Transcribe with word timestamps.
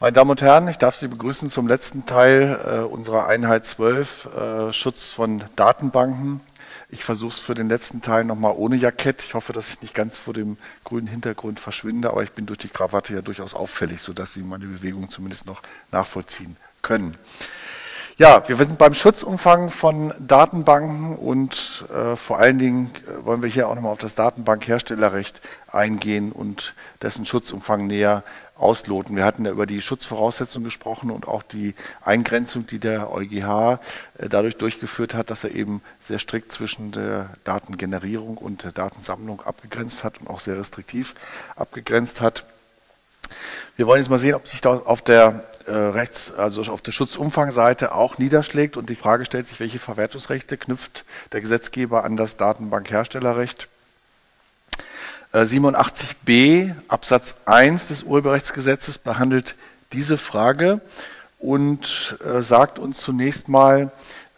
Meine 0.00 0.12
Damen 0.12 0.30
und 0.30 0.42
Herren, 0.42 0.66
ich 0.66 0.76
darf 0.78 0.96
Sie 0.96 1.06
begrüßen 1.06 1.50
zum 1.50 1.68
letzten 1.68 2.04
Teil 2.04 2.58
äh, 2.66 2.78
unserer 2.80 3.28
Einheit 3.28 3.64
12, 3.64 4.26
äh, 4.26 4.72
Schutz 4.72 5.10
von 5.10 5.44
Datenbanken. 5.54 6.40
Ich 6.90 7.04
versuche 7.04 7.30
es 7.30 7.38
für 7.38 7.54
den 7.54 7.68
letzten 7.68 8.02
Teil 8.02 8.24
nochmal 8.24 8.54
ohne 8.56 8.74
Jackett. 8.74 9.22
Ich 9.22 9.34
hoffe, 9.34 9.52
dass 9.52 9.68
ich 9.68 9.82
nicht 9.82 9.94
ganz 9.94 10.18
vor 10.18 10.34
dem 10.34 10.58
grünen 10.82 11.06
Hintergrund 11.06 11.60
verschwinde, 11.60 12.10
aber 12.10 12.24
ich 12.24 12.32
bin 12.32 12.44
durch 12.44 12.58
die 12.58 12.68
Krawatte 12.68 13.14
ja 13.14 13.22
durchaus 13.22 13.54
auffällig, 13.54 14.02
sodass 14.02 14.34
Sie 14.34 14.42
meine 14.42 14.66
Bewegung 14.66 15.10
zumindest 15.10 15.46
noch 15.46 15.62
nachvollziehen 15.92 16.56
können. 16.82 17.16
Ja, 18.16 18.48
wir 18.48 18.54
sind 18.54 18.78
beim 18.78 18.94
Schutzumfang 18.94 19.70
von 19.70 20.14
Datenbanken 20.20 21.16
und 21.16 21.84
äh, 21.92 22.14
vor 22.14 22.38
allen 22.38 22.60
Dingen 22.60 22.92
äh, 23.08 23.26
wollen 23.26 23.42
wir 23.42 23.50
hier 23.50 23.68
auch 23.68 23.74
nochmal 23.74 23.90
auf 23.90 23.98
das 23.98 24.14
Datenbankherstellerrecht 24.14 25.40
eingehen 25.66 26.30
und 26.30 26.74
dessen 27.02 27.26
Schutzumfang 27.26 27.88
näher 27.88 28.22
ausloten. 28.54 29.16
Wir 29.16 29.24
hatten 29.24 29.44
ja 29.44 29.50
über 29.50 29.66
die 29.66 29.80
Schutzvoraussetzungen 29.80 30.64
gesprochen 30.64 31.10
und 31.10 31.26
auch 31.26 31.42
die 31.42 31.74
Eingrenzung, 32.02 32.68
die 32.68 32.78
der 32.78 33.10
EuGH 33.10 33.80
äh, 34.18 34.28
dadurch 34.28 34.58
durchgeführt 34.58 35.12
hat, 35.14 35.30
dass 35.30 35.42
er 35.42 35.50
eben 35.50 35.82
sehr 36.00 36.20
strikt 36.20 36.52
zwischen 36.52 36.92
der 36.92 37.30
Datengenerierung 37.42 38.36
und 38.36 38.62
der 38.62 38.70
Datensammlung 38.70 39.40
abgegrenzt 39.40 40.04
hat 40.04 40.20
und 40.20 40.28
auch 40.30 40.38
sehr 40.38 40.56
restriktiv 40.56 41.16
abgegrenzt 41.56 42.20
hat. 42.20 42.46
Wir 43.76 43.86
wollen 43.86 44.00
jetzt 44.00 44.10
mal 44.10 44.18
sehen, 44.18 44.34
ob 44.34 44.48
sich 44.48 44.60
da 44.60 44.70
auf 44.70 45.02
der 45.02 45.44
äh, 45.66 45.72
Rechts, 45.72 46.32
also 46.32 46.62
auf 46.70 46.82
der 46.82 46.92
Schutzumfangseite 46.92 47.94
auch 47.94 48.18
niederschlägt 48.18 48.76
und 48.76 48.90
die 48.90 48.94
Frage 48.94 49.24
stellt 49.24 49.48
sich, 49.48 49.60
welche 49.60 49.78
Verwertungsrechte 49.78 50.56
knüpft 50.56 51.04
der 51.32 51.40
Gesetzgeber 51.40 52.04
an 52.04 52.16
das 52.16 52.36
Datenbankherstellerrecht? 52.36 53.68
87b 55.32 56.28
äh, 56.28 56.74
Absatz 56.86 57.34
1 57.46 57.88
des 57.88 58.04
Urheberrechtsgesetzes 58.04 58.98
behandelt 58.98 59.56
diese 59.92 60.16
Frage 60.16 60.80
und 61.38 62.18
äh, 62.24 62.42
sagt 62.42 62.78
uns 62.78 63.00
zunächst 63.00 63.48
mal, 63.48 63.90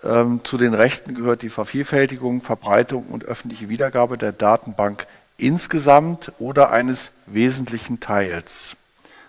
ähm, 0.05 0.41
zu 0.45 0.57
den 0.57 0.75
Rechten 0.75 1.14
gehört 1.14 1.42
die 1.42 1.51
Vervielfältigung, 1.51 2.41
Verbreitung 2.41 3.07
und 3.07 3.25
öffentliche 3.25 3.69
Wiedergabe 3.69 4.17
der 4.17 4.33
Datenbank 4.33 5.07
insgesamt 5.37 6.33
oder 6.39 6.70
eines 6.70 7.12
wesentlichen 7.27 8.01
Teils. 8.01 8.77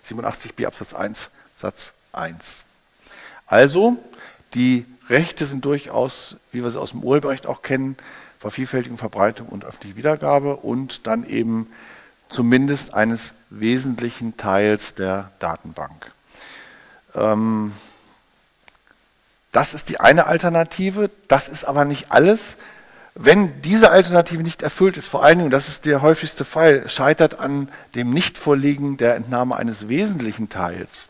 87b 0.05 0.65
Absatz 0.65 0.93
1 0.93 1.29
Satz 1.55 1.93
1. 2.13 2.63
Also, 3.47 3.97
die 4.53 4.85
Rechte 5.09 5.45
sind 5.45 5.65
durchaus, 5.65 6.35
wie 6.51 6.63
wir 6.63 6.69
sie 6.71 6.79
aus 6.79 6.91
dem 6.91 7.03
Urheberrecht 7.03 7.47
auch 7.47 7.61
kennen, 7.61 7.97
Vervielfältigung, 8.39 8.97
Verbreitung 8.97 9.47
und 9.47 9.65
öffentliche 9.65 9.95
Wiedergabe 9.95 10.57
und 10.57 11.07
dann 11.07 11.25
eben 11.25 11.67
zumindest 12.29 12.93
eines 12.93 13.33
wesentlichen 13.49 14.37
Teils 14.37 14.93
der 14.93 15.31
Datenbank. 15.39 16.11
Ähm, 17.15 17.73
das 19.51 19.73
ist 19.73 19.89
die 19.89 19.99
eine 19.99 20.27
Alternative, 20.27 21.09
das 21.27 21.47
ist 21.47 21.63
aber 21.63 21.85
nicht 21.85 22.11
alles. 22.11 22.57
Wenn 23.19 23.63
diese 23.63 23.89
Alternative 23.89 24.43
nicht 24.43 24.61
erfüllt 24.61 24.95
ist, 24.95 25.07
vor 25.07 25.23
allen 25.23 25.39
Dingen, 25.39 25.49
das 25.49 25.67
ist 25.67 25.87
der 25.87 26.03
häufigste 26.03 26.45
Fall, 26.45 26.87
scheitert 26.87 27.39
an 27.39 27.67
dem 27.95 28.11
Nichtvorliegen 28.11 28.97
der 28.97 29.15
Entnahme 29.15 29.55
eines 29.55 29.89
wesentlichen 29.89 30.49
Teils, 30.49 31.07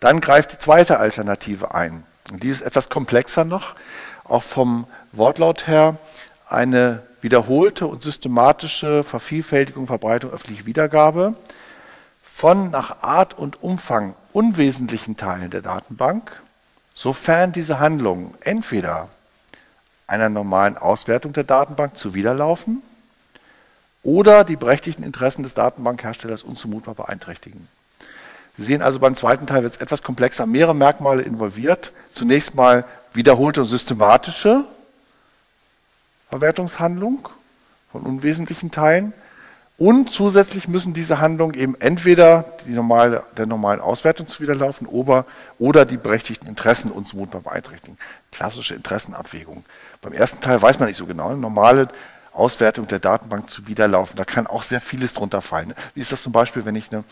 dann 0.00 0.20
greift 0.20 0.50
die 0.50 0.58
zweite 0.58 0.98
Alternative 0.98 1.72
ein. 1.72 2.02
Und 2.28 2.42
die 2.42 2.48
ist 2.48 2.60
etwas 2.60 2.88
komplexer 2.88 3.44
noch, 3.44 3.76
auch 4.24 4.42
vom 4.42 4.88
Wortlaut 5.12 5.68
her 5.68 5.96
eine 6.48 7.02
wiederholte 7.20 7.86
und 7.86 8.02
systematische 8.02 9.04
Vervielfältigung, 9.04 9.86
Verbreitung, 9.86 10.32
öffentliche 10.32 10.66
Wiedergabe 10.66 11.34
von 12.24 12.72
nach 12.72 13.00
Art 13.02 13.38
und 13.38 13.62
Umfang 13.62 14.16
unwesentlichen 14.32 15.16
Teilen 15.16 15.50
der 15.50 15.62
Datenbank, 15.62 16.32
sofern 16.96 17.52
diese 17.52 17.78
Handlungen 17.78 18.34
entweder 18.40 19.08
einer 20.06 20.28
normalen 20.28 20.76
Auswertung 20.76 21.32
der 21.32 21.44
Datenbank 21.44 21.96
zuwiderlaufen 21.96 22.82
oder 24.02 24.44
die 24.44 24.56
berechtigten 24.56 25.02
Interessen 25.02 25.42
des 25.42 25.54
Datenbankherstellers 25.54 26.42
unzumutbar 26.42 26.94
beeinträchtigen. 26.94 27.68
Sie 28.56 28.64
sehen 28.64 28.82
also 28.82 29.00
beim 29.00 29.14
zweiten 29.14 29.46
Teil 29.46 29.62
wird 29.62 29.74
es 29.74 29.80
etwas 29.80 30.02
komplexer, 30.02 30.46
mehrere 30.46 30.74
Merkmale 30.74 31.22
involviert. 31.22 31.92
Zunächst 32.12 32.54
mal 32.54 32.84
wiederholte 33.12 33.62
und 33.62 33.66
systematische 33.66 34.64
Verwertungshandlung 36.30 37.28
von 37.90 38.02
unwesentlichen 38.02 38.70
Teilen. 38.70 39.12
Und 39.76 40.08
zusätzlich 40.08 40.68
müssen 40.68 40.94
diese 40.94 41.18
Handlungen 41.20 41.54
eben 41.54 41.74
entweder 41.80 42.44
die 42.64 42.70
normale, 42.70 43.24
der 43.36 43.46
normalen 43.46 43.80
Auswertung 43.80 44.28
zuwiderlaufen 44.28 44.86
oder, 44.86 45.26
oder 45.58 45.84
die 45.84 45.96
berechtigten 45.96 46.46
Interessen 46.46 46.92
unzumutbar 46.92 47.40
beeinträchtigen. 47.40 47.98
Klassische 48.30 48.76
Interessenabwägung. 48.76 49.64
Beim 50.00 50.12
ersten 50.12 50.40
Teil 50.40 50.62
weiß 50.62 50.78
man 50.78 50.86
nicht 50.86 50.96
so 50.96 51.06
genau. 51.06 51.30
Eine 51.30 51.38
normale 51.38 51.88
Auswertung 52.32 52.86
der 52.86 53.00
Datenbank 53.00 53.50
zuwiderlaufen. 53.50 54.16
Da 54.16 54.24
kann 54.24 54.46
auch 54.46 54.62
sehr 54.62 54.80
vieles 54.80 55.12
drunter 55.12 55.40
fallen. 55.40 55.74
Wie 55.94 56.00
ist 56.00 56.12
das 56.12 56.22
zum 56.22 56.32
Beispiel, 56.32 56.64
wenn 56.64 56.76
ich 56.76 56.92
eine 56.92 57.04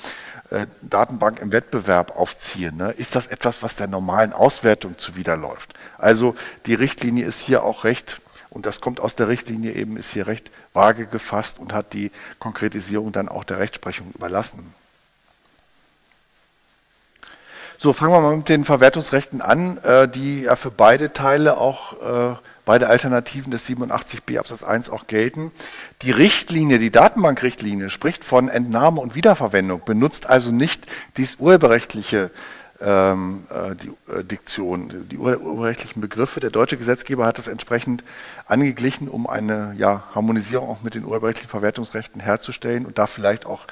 äh, 0.51 0.67
Datenbank 0.83 1.41
im 1.41 1.51
Wettbewerb 1.51 2.17
aufziehe? 2.17 2.73
Ne? 2.73 2.93
Ist 2.93 3.17
das 3.17 3.27
etwas, 3.27 3.65
was 3.65 3.75
der 3.75 3.89
normalen 3.89 4.33
Auswertung 4.33 4.99
zuwiderläuft? 4.99 5.75
Also 5.99 6.37
die 6.67 6.75
Richtlinie 6.75 7.25
ist 7.25 7.41
hier 7.41 7.65
auch 7.65 7.83
recht 7.83 8.21
und 8.53 8.67
das 8.67 8.81
kommt 8.81 9.01
aus 9.01 9.17
der 9.17 9.29
Richtlinie 9.29 9.73
eben, 9.73 9.97
ist 9.97 10.13
hier 10.13 10.27
recht 10.27 10.51
vage 10.73 11.07
gefasst 11.07 11.59
und 11.59 11.73
hat 11.73 11.93
die 11.93 12.11
Konkretisierung 12.39 13.13
dann 13.13 13.29
auch 13.29 13.45
der 13.45 13.59
Rechtsprechung 13.59 14.13
überlassen. 14.15 14.75
So, 17.79 17.93
fangen 17.93 18.13
wir 18.13 18.21
mal 18.21 18.37
mit 18.37 18.49
den 18.49 18.65
Verwertungsrechten 18.65 19.41
an, 19.43 19.79
äh, 19.79 20.07
die 20.07 20.43
ja 20.43 20.55
für 20.55 20.71
beide 20.71 21.13
Teile 21.13 21.59
auch, 21.59 22.01
äh, 22.01 22.37
beide 22.65 22.87
Alternativen 22.87 23.51
des 23.51 23.67
87b 23.67 24.39
Absatz 24.39 24.63
1 24.63 24.89
auch 24.89 25.09
gelten. 25.09 25.51
Die 26.03 26.13
Richtlinie, 26.13 26.79
die 26.79 26.93
Datenbankrichtlinie 26.93 27.91
spricht 27.91 28.25
von 28.25 28.49
Entnahme 28.49 29.01
und 29.01 29.17
Wiederverwendung, 29.17 29.83
benutzt 29.85 30.27
also 30.27 30.53
nicht 30.53 30.87
dieses 31.17 31.41
urheberrechtliche 31.41 32.31
ähm, 32.83 33.45
äh, 33.51 33.75
die 33.75 33.89
äh, 34.13 34.25
Diktion, 34.25 35.09
die 35.11 35.19
urheberrechtlichen 35.19 36.01
Begriffe. 36.01 36.41
Der 36.41 36.51
deutsche 36.51 36.77
Gesetzgeber 36.77 37.27
hat 37.27 37.39
das 37.39 37.47
entsprechend 37.47 38.03
angeglichen, 38.47 39.09
um 39.09 39.27
eine 39.27 39.75
ja, 39.79 40.05
Harmonisierung 40.15 40.69
auch 40.69 40.83
mit 40.83 40.95
den 40.95 41.05
urheberrechtlichen 41.05 41.51
Verwertungsrechten 41.51 42.21
herzustellen 42.21 42.87
und 42.87 42.99
da 42.99 43.07
vielleicht 43.07 43.47
auch 43.47 43.67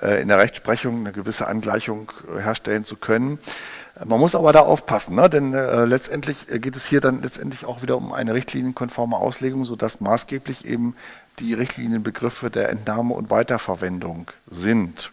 äh, 0.00 0.20
in 0.22 0.28
der 0.28 0.38
Rechtsprechung 0.38 1.00
eine 1.00 1.12
gewisse 1.12 1.46
Angleichung 1.46 2.10
äh, 2.36 2.40
herstellen 2.40 2.84
zu 2.84 2.96
können. 2.96 3.38
Man 4.04 4.18
muss 4.18 4.34
aber 4.34 4.52
da 4.52 4.60
aufpassen, 4.60 5.14
ne? 5.14 5.30
denn 5.30 5.54
äh, 5.54 5.84
letztendlich 5.84 6.46
geht 6.48 6.74
es 6.74 6.84
hier 6.84 7.00
dann 7.00 7.22
letztendlich 7.22 7.64
auch 7.64 7.80
wieder 7.80 7.96
um 7.96 8.12
eine 8.12 8.34
richtlinienkonforme 8.34 9.16
Auslegung, 9.16 9.64
sodass 9.64 10.00
maßgeblich 10.00 10.64
eben 10.64 10.96
die 11.38 11.54
Richtlinienbegriffe 11.54 12.50
der 12.50 12.70
Entnahme 12.70 13.14
und 13.14 13.30
sind. 14.50 15.12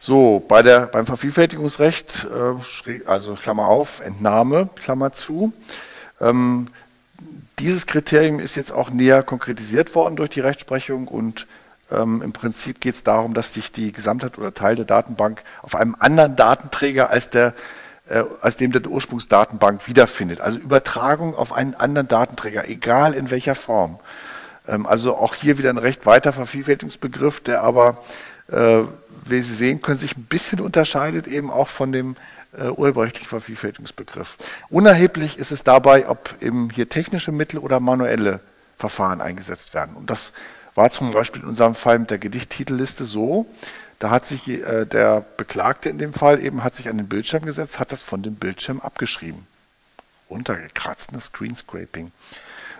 So, 0.00 0.44
bei 0.46 0.62
der, 0.62 0.86
beim 0.86 1.06
Vervielfältigungsrecht, 1.06 2.28
äh, 2.86 3.00
also 3.06 3.34
Klammer 3.34 3.66
auf, 3.66 4.00
Entnahme, 4.00 4.68
Klammer 4.76 5.12
zu. 5.12 5.52
Ähm, 6.20 6.68
dieses 7.58 7.86
Kriterium 7.86 8.38
ist 8.38 8.54
jetzt 8.54 8.70
auch 8.70 8.90
näher 8.90 9.24
konkretisiert 9.24 9.94
worden 9.96 10.14
durch 10.14 10.30
die 10.30 10.40
Rechtsprechung 10.40 11.08
und 11.08 11.48
ähm, 11.90 12.22
im 12.22 12.32
Prinzip 12.32 12.80
geht 12.80 12.94
es 12.94 13.02
darum, 13.02 13.34
dass 13.34 13.54
sich 13.54 13.72
die 13.72 13.90
Gesamtheit 13.90 14.38
oder 14.38 14.54
Teil 14.54 14.76
der 14.76 14.84
Datenbank 14.84 15.42
auf 15.62 15.74
einem 15.74 15.96
anderen 15.98 16.36
Datenträger 16.36 17.10
als 17.10 17.30
der 17.30 17.54
äh, 18.08 18.22
als 18.40 18.56
dem 18.56 18.70
der 18.72 18.86
Ursprungsdatenbank 18.86 19.86
wiederfindet. 19.88 20.40
Also 20.40 20.58
Übertragung 20.58 21.34
auf 21.34 21.52
einen 21.52 21.74
anderen 21.74 22.08
Datenträger, 22.08 22.68
egal 22.68 23.14
in 23.14 23.30
welcher 23.30 23.54
Form. 23.54 23.98
Ähm, 24.68 24.86
also 24.86 25.16
auch 25.16 25.34
hier 25.34 25.58
wieder 25.58 25.70
ein 25.70 25.78
recht 25.78 26.06
weiter 26.06 26.32
Vervielfältigungsbegriff, 26.32 27.40
der 27.40 27.62
aber 27.62 28.02
wie 28.48 29.42
Sie 29.42 29.54
sehen 29.54 29.82
können, 29.82 29.98
sich 29.98 30.16
ein 30.16 30.24
bisschen 30.24 30.60
unterscheidet 30.60 31.26
eben 31.26 31.50
auch 31.50 31.68
von 31.68 31.92
dem 31.92 32.16
äh, 32.56 32.68
urheberrechtlichen 32.68 33.28
Vervielfältigungsbegriff. 33.28 34.38
Unerheblich 34.70 35.38
ist 35.38 35.52
es 35.52 35.64
dabei, 35.64 36.08
ob 36.08 36.34
eben 36.40 36.70
hier 36.70 36.88
technische 36.88 37.32
Mittel 37.32 37.58
oder 37.58 37.80
manuelle 37.80 38.40
Verfahren 38.78 39.20
eingesetzt 39.20 39.74
werden. 39.74 39.96
Und 39.96 40.10
das 40.10 40.32
war 40.74 40.90
zum 40.90 41.10
Beispiel 41.10 41.42
in 41.42 41.48
unserem 41.48 41.74
Fall 41.74 41.98
mit 41.98 42.10
der 42.10 42.18
Gedichttitelliste 42.18 43.04
so. 43.04 43.46
Da 43.98 44.10
hat 44.10 44.26
sich 44.26 44.48
äh, 44.48 44.86
der 44.86 45.24
Beklagte 45.36 45.88
in 45.88 45.98
dem 45.98 46.12
Fall 46.12 46.40
eben 46.42 46.62
hat 46.62 46.74
sich 46.74 46.88
an 46.88 46.98
den 46.98 47.08
Bildschirm 47.08 47.44
gesetzt, 47.44 47.80
hat 47.80 47.92
das 47.92 48.02
von 48.02 48.22
dem 48.22 48.36
Bildschirm 48.36 48.80
abgeschrieben. 48.80 49.46
Runtergekratzt, 50.30 51.12
ne? 51.12 51.20
Screenscraping 51.20 52.12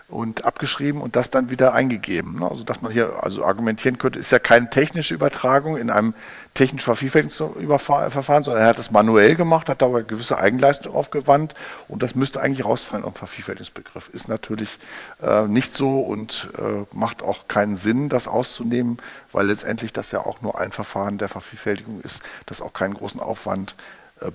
und 0.08 0.46
abgeschrieben 0.46 1.02
und 1.02 1.16
das 1.16 1.28
dann 1.28 1.50
wieder 1.50 1.74
eingegeben. 1.74 2.38
Ne? 2.38 2.48
Also 2.48 2.64
dass 2.64 2.80
man 2.80 2.90
hier 2.90 3.22
also 3.22 3.44
argumentieren 3.44 3.98
könnte, 3.98 4.18
ist 4.18 4.32
ja 4.32 4.38
keine 4.38 4.70
technische 4.70 5.12
Übertragung 5.14 5.76
in 5.76 5.90
einem 5.90 6.14
technischen 6.54 6.84
Vervielfältigungsverfahren, 6.84 8.42
sondern 8.42 8.62
er 8.62 8.70
hat 8.70 8.78
das 8.78 8.90
manuell 8.90 9.36
gemacht, 9.36 9.68
hat 9.68 9.82
dabei 9.82 10.02
gewisse 10.02 10.38
Eigenleistung 10.38 10.94
aufgewandt 10.94 11.54
und 11.88 12.02
das 12.02 12.14
müsste 12.14 12.40
eigentlich 12.40 12.64
rausfallen 12.64 13.04
am 13.04 13.12
Vervielfältigungsbegriff. 13.12 14.08
Ist 14.08 14.28
natürlich 14.28 14.78
äh, 15.22 15.42
nicht 15.46 15.74
so 15.74 16.00
und 16.00 16.48
äh, 16.56 16.86
macht 16.96 17.22
auch 17.22 17.46
keinen 17.46 17.76
Sinn, 17.76 18.08
das 18.08 18.28
auszunehmen, 18.28 18.96
weil 19.30 19.46
letztendlich 19.46 19.92
das 19.92 20.10
ja 20.10 20.20
auch 20.20 20.40
nur 20.40 20.58
ein 20.58 20.72
Verfahren 20.72 21.18
der 21.18 21.28
Vervielfältigung 21.28 22.00
ist, 22.00 22.22
das 22.46 22.62
auch 22.62 22.72
keinen 22.72 22.94
großen 22.94 23.20
Aufwand 23.20 23.76
äh, 24.20 24.30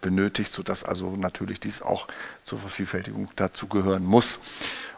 benötigt, 0.00 0.52
sodass 0.52 0.82
also 0.82 1.14
natürlich 1.16 1.60
dies 1.60 1.82
auch 1.82 2.08
zur 2.42 2.58
Vervielfältigung 2.58 3.28
dazugehören 3.36 4.04
muss. 4.04 4.40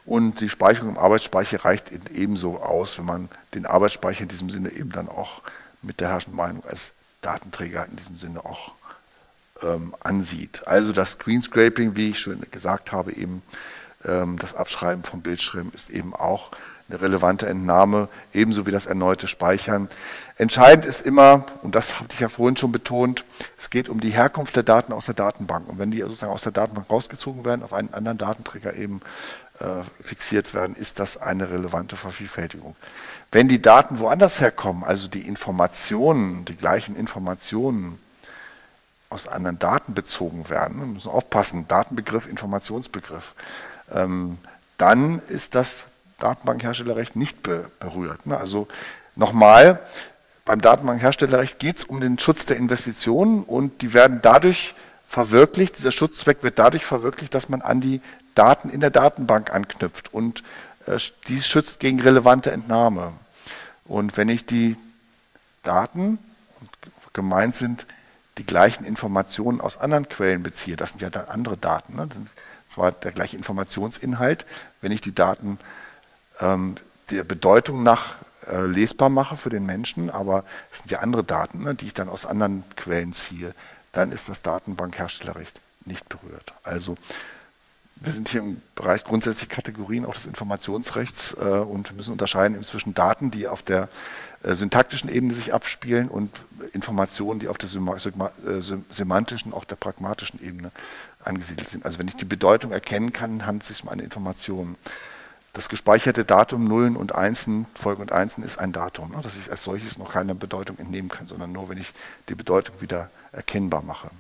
Und 0.07 0.41
die 0.41 0.49
Speicherung 0.49 0.91
im 0.91 0.99
Arbeitsspeicher 0.99 1.65
reicht 1.65 1.91
ebenso 2.15 2.59
aus, 2.59 2.97
wenn 2.99 3.07
man 3.07 3.29
den 3.55 3.67
Arbeitsspeicher 3.67 4.23
in 4.23 4.29
diesem 4.29 4.51
Sinne 4.51 4.71
eben 4.71 4.93
dann 4.93 5.09
auch 5.09 5.43
mit 5.83 6.01
der 6.01 6.11
herrschenden 6.11 6.37
Meinung 6.37 6.65
als 6.65 6.93
Datenträger 7.23 7.87
in 7.87 7.97
diesem 7.97 8.17
Sinne 8.17 8.45
auch 8.45 8.73
ähm, 9.63 9.95
ansieht. 10.01 10.67
Also 10.67 10.93
das 10.93 11.13
Screenscraping, 11.13 11.97
wie 11.97 12.11
ich 12.11 12.21
schon 12.21 12.41
gesagt 12.51 12.93
habe, 12.93 13.13
eben 13.13 13.43
ähm, 14.05 14.39
das 14.39 14.55
Abschreiben 14.55 15.03
vom 15.03 15.23
Bildschirm 15.23 15.73
ist 15.75 15.91
eben 15.91 16.15
auch 16.15 16.53
eine 16.89 17.01
relevante 17.01 17.47
Entnahme, 17.47 18.09
ebenso 18.33 18.65
wie 18.67 18.71
das 18.71 18.87
erneute 18.87 19.27
Speichern. 19.27 19.89
Entscheidend 20.37 20.87
ist 20.87 21.05
immer, 21.05 21.45
und 21.63 21.75
das 21.75 21.99
hatte 21.99 22.11
ich 22.15 22.21
ja 22.21 22.29
vorhin 22.29 22.57
schon 22.57 22.71
betont, 22.71 23.25
es 23.59 23.71
geht 23.71 23.89
um 23.89 23.99
die 23.99 24.11
Herkunft 24.11 24.55
der 24.55 24.63
Daten 24.63 24.93
aus 24.93 25.07
der 25.07 25.15
Datenbank. 25.15 25.69
Und 25.69 25.79
wenn 25.79 25.91
die 25.91 26.01
sozusagen 26.01 26.33
aus 26.33 26.43
der 26.43 26.53
Datenbank 26.53 26.89
rausgezogen 26.89 27.45
werden, 27.45 27.65
auf 27.65 27.73
einen 27.73 27.93
anderen 27.93 28.19
Datenträger 28.19 28.75
eben 28.75 29.01
fixiert 30.03 30.55
werden, 30.55 30.77
ist 30.77 30.99
das 30.99 31.17
eine 31.17 31.51
relevante 31.51 31.97
Vervielfältigung. 31.97 32.77
Wenn 33.33 33.49
die 33.49 33.61
Daten 33.61 33.99
woanders 33.99 34.41
herkommen, 34.41 34.85
also 34.85 35.09
die 35.09 35.27
Informationen, 35.27 36.45
die 36.45 36.57
gleichen 36.57 36.97
Informationen 36.97 37.99
aus 39.09 39.29
anderen 39.29 39.59
Daten 39.59 39.95
bezogen 39.95 40.49
werden, 40.49 40.81
wir 40.81 40.87
müssen 40.87 41.11
aufpassen, 41.11 41.67
Datenbegriff, 41.69 42.27
Informationsbegriff, 42.27 43.35
ähm, 43.93 44.39
dann 44.79 45.21
ist 45.29 45.55
das 45.55 45.85
Datenbankherstellerrecht 46.19 47.17
nicht 47.17 47.43
berührt. 47.43 48.27
Ne? 48.27 48.37
Also 48.37 48.69
nochmal, 49.15 49.81
beim 50.45 50.61
Datenbankherstellerrecht 50.61 51.59
geht 51.59 51.79
es 51.79 51.85
um 51.85 52.01
den 52.01 52.19
Schutz 52.19 52.47
der 52.47 52.57
Investitionen 52.57 53.43
und 53.43 53.83
die 53.83 53.93
werden 53.93 54.21
dadurch 54.23 54.75
verwirklicht, 55.09 55.79
dieser 55.79 55.93
Schutzzweck 55.93 56.43
wird 56.43 56.59
dadurch 56.59 56.85
verwirklicht, 56.85 57.35
dass 57.35 57.49
man 57.49 57.63
an 57.63 57.81
die 57.81 58.01
Daten 58.37 58.71
in 58.71 58.81
der 58.81 58.91
Datenbank 58.91 59.53
anknüpft 59.53 60.15
und 60.15 60.45
äh, 60.87 60.99
dies 61.27 61.49
schützt 61.49 61.81
gegen 61.81 62.01
relevante 62.01 62.53
Entnahme. 62.53 63.13
Und 63.85 64.17
wenn 64.17 64.29
ich 64.29 64.47
die 64.47 64.77
Daten, 65.65 66.19
gemeint 67.13 67.57
sind 67.57 67.87
die 68.39 68.47
gleichen 68.47 68.85
Informationen 68.85 69.61
aus 69.61 69.79
anderen 69.79 70.09
Quellen 70.09 70.43
beziehe, 70.43 70.77
das 70.77 70.91
sind 70.91 71.03
ja 71.03 71.11
dann 71.11 71.27
andere 71.27 71.57
Daten, 71.57 71.97
ne? 71.97 72.07
das 72.07 72.19
ist 72.19 72.31
zwar 72.69 72.93
der 72.93 73.13
gleiche 73.13 73.37
Informationsinhalt, 73.37 74.45
wenn 74.81 74.93
ich 74.93 75.01
die 75.01 75.15
Daten 75.15 75.59
ähm, 76.41 76.75
der 77.11 77.25
Bedeutung 77.25 77.83
nach 77.83 78.17
äh, 78.47 78.67
lesbar 78.67 79.09
mache 79.09 79.37
für 79.37 79.51
den 79.51 79.65
Menschen, 79.65 80.11
aber 80.11 80.45
es 80.71 80.79
sind 80.79 80.91
ja 80.91 80.99
andere 80.99 81.25
Daten, 81.25 81.63
ne, 81.63 81.75
die 81.75 81.87
ich 81.87 81.95
dann 81.95 82.09
aus 82.09 82.27
anderen 82.27 82.65
Quellen 82.77 83.13
ziehe, 83.13 83.55
dann 83.93 84.13
ist 84.13 84.29
das 84.29 84.43
Datenbankherstellerrecht 84.43 85.61
nicht 85.85 86.09
berührt. 86.09 86.53
Also 86.63 86.97
wir 87.97 88.13
sind 88.13 88.29
hier 88.29 88.41
im 88.41 88.61
Bereich 88.75 89.05
grundsätzlich 89.05 89.49
Kategorien 89.49 90.05
auch 90.05 90.15
des 90.15 90.27
Informationsrechts 90.27 91.35
äh, 91.41 91.45
und 91.45 91.97
müssen 91.97 92.13
unterscheiden 92.13 92.63
zwischen 92.63 92.95
Daten, 92.95 93.31
die 93.31 93.49
auf 93.49 93.63
der 93.63 93.89
äh, 94.43 94.55
syntaktischen 94.55 95.09
Ebene 95.09 95.33
sich 95.33 95.55
abspielen 95.55 96.09
und 96.09 96.31
Informationen, 96.73 97.41
die 97.41 97.49
auf 97.49 97.59
der 97.59 97.71
äh, 97.71 98.61
semantischen, 98.91 99.55
auch 99.55 99.65
der 99.65 99.77
pragmatischen 99.77 100.43
Ebene 100.43 100.71
angesiedelt 101.25 101.69
sind. 101.69 101.85
Also 101.87 101.99
wenn 101.99 102.09
ich 102.09 102.17
die 102.17 102.27
Bedeutung 102.27 102.71
erkennen 102.71 103.13
kann, 103.13 103.47
handelt 103.47 103.63
es 103.63 103.69
sich 103.69 103.83
um 103.83 103.89
eine 103.89 104.03
Information. 104.03 104.77
Das 105.55 105.71
gespeicherte 105.71 106.27
Datum 106.27 106.69
Nullen 106.69 106.97
und 106.97 107.15
Einsen, 107.15 107.67
Folge 107.75 108.03
und 108.03 108.13
Einsen 108.13 108.45
ist 108.45 108.59
ein 108.59 108.73
Datum, 108.73 109.13
ne, 109.13 109.21
das 109.23 109.39
ich 109.39 109.51
als 109.51 109.65
solches 109.65 109.97
noch 109.97 110.13
keine 110.13 110.35
Bedeutung 110.35 110.79
entnehmen 110.79 111.09
kann, 111.09 111.29
sondern 111.29 111.51
nur, 111.51 111.71
wenn 111.71 111.79
ich 111.79 111.95
die 112.29 112.35
Bedeutung 112.35 112.83
wieder 112.83 113.09
erkennbar 113.33 113.83
mache. 113.83 114.11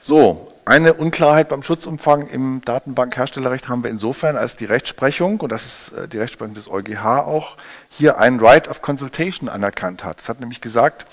So, 0.00 0.51
eine 0.64 0.94
Unklarheit 0.94 1.48
beim 1.48 1.62
Schutzumfang 1.62 2.28
im 2.28 2.60
Datenbankherstellerrecht 2.64 3.68
haben 3.68 3.82
wir 3.82 3.90
insofern, 3.90 4.36
als 4.36 4.54
die 4.56 4.64
Rechtsprechung, 4.64 5.40
und 5.40 5.50
das 5.50 5.64
ist 5.64 5.98
äh, 5.98 6.08
die 6.08 6.18
Rechtsprechung 6.18 6.54
des 6.54 6.68
EuGH 6.68 7.04
auch, 7.26 7.56
hier 7.88 8.18
einen 8.18 8.38
Right 8.40 8.68
of 8.68 8.80
Consultation 8.80 9.48
anerkannt 9.48 10.04
hat. 10.04 10.20
Es 10.20 10.28
hat 10.28 10.40
nämlich 10.40 10.60
gesagt, 10.60 11.06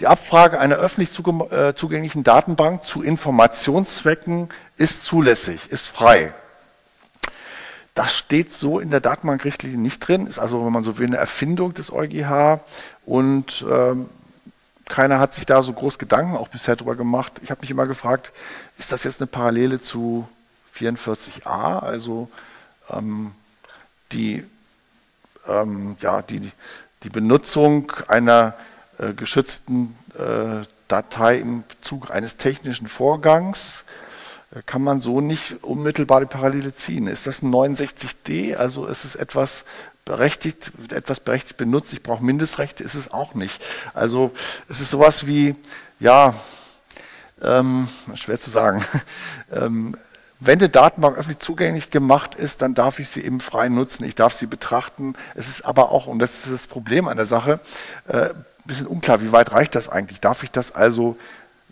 die 0.00 0.06
Abfrage 0.06 0.58
einer 0.58 0.76
öffentlich 0.76 1.10
äh, 1.50 1.74
zugänglichen 1.74 2.24
Datenbank 2.24 2.84
zu 2.84 3.02
Informationszwecken 3.02 4.48
ist 4.76 5.04
zulässig, 5.04 5.70
ist 5.70 5.88
frei. 5.88 6.32
Das 7.94 8.16
steht 8.16 8.52
so 8.52 8.80
in 8.80 8.90
der 8.90 9.00
Datenbankrichtlinie 9.00 9.78
nicht 9.78 9.98
drin, 10.00 10.26
ist 10.26 10.38
also, 10.38 10.64
wenn 10.64 10.72
man 10.72 10.82
so 10.82 10.98
will, 10.98 11.06
eine 11.06 11.18
Erfindung 11.18 11.74
des 11.74 11.92
EuGH 11.92 12.60
und 13.04 13.64
ähm, 13.70 14.08
keiner 14.90 15.20
hat 15.20 15.32
sich 15.32 15.46
da 15.46 15.62
so 15.62 15.72
groß 15.72 15.98
Gedanken 15.98 16.36
auch 16.36 16.48
bisher 16.48 16.76
drüber 16.76 16.96
gemacht. 16.96 17.40
Ich 17.42 17.50
habe 17.50 17.62
mich 17.62 17.70
immer 17.70 17.86
gefragt, 17.86 18.32
ist 18.76 18.92
das 18.92 19.04
jetzt 19.04 19.20
eine 19.20 19.28
Parallele 19.28 19.80
zu 19.80 20.28
44a, 20.76 21.78
also 21.78 22.28
ähm, 22.90 23.32
die, 24.12 24.44
ähm, 25.48 25.96
ja, 26.00 26.22
die, 26.22 26.50
die 27.04 27.08
Benutzung 27.08 27.92
einer 28.08 28.54
äh, 28.98 29.12
geschützten 29.12 29.96
äh, 30.18 30.66
Datei 30.88 31.38
im 31.38 31.64
Zug 31.80 32.10
eines 32.10 32.36
technischen 32.36 32.88
Vorgangs 32.88 33.84
äh, 34.52 34.62
kann 34.66 34.82
man 34.82 35.00
so 35.00 35.20
nicht 35.20 35.62
unmittelbar 35.62 36.20
die 36.20 36.26
Parallele 36.26 36.74
ziehen. 36.74 37.06
Ist 37.06 37.28
das 37.28 37.42
ein 37.42 37.52
69d? 37.52 38.56
Also 38.56 38.86
ist 38.86 39.04
es 39.04 39.14
etwas, 39.14 39.64
berechtigt, 40.04 40.72
etwas 40.92 41.20
berechtigt 41.20 41.56
benutzt, 41.56 41.92
ich 41.92 42.02
brauche 42.02 42.24
Mindestrechte, 42.24 42.82
ist 42.82 42.94
es 42.94 43.12
auch 43.12 43.34
nicht. 43.34 43.60
Also 43.94 44.32
es 44.68 44.80
ist 44.80 44.90
sowas 44.90 45.26
wie, 45.26 45.54
ja, 45.98 46.34
ähm, 47.42 47.88
schwer 48.14 48.40
zu 48.40 48.50
sagen, 48.50 48.84
ähm, 49.52 49.96
wenn 50.42 50.58
eine 50.58 50.70
Datenbank 50.70 51.18
öffentlich 51.18 51.40
zugänglich 51.40 51.90
gemacht 51.90 52.34
ist, 52.34 52.62
dann 52.62 52.74
darf 52.74 52.98
ich 52.98 53.10
sie 53.10 53.22
eben 53.22 53.40
frei 53.40 53.68
nutzen, 53.68 54.04
ich 54.04 54.14
darf 54.14 54.32
sie 54.32 54.46
betrachten. 54.46 55.14
Es 55.34 55.48
ist 55.48 55.66
aber 55.66 55.90
auch, 55.90 56.06
und 56.06 56.18
das 56.18 56.46
ist 56.46 56.52
das 56.52 56.66
Problem 56.66 57.08
an 57.08 57.18
der 57.18 57.26
Sache, 57.26 57.60
äh, 58.08 58.30
ein 58.30 58.44
bisschen 58.64 58.86
unklar, 58.86 59.20
wie 59.20 59.32
weit 59.32 59.52
reicht 59.52 59.74
das 59.74 59.88
eigentlich? 59.88 60.20
Darf 60.20 60.42
ich 60.42 60.50
das 60.50 60.72
also 60.72 61.16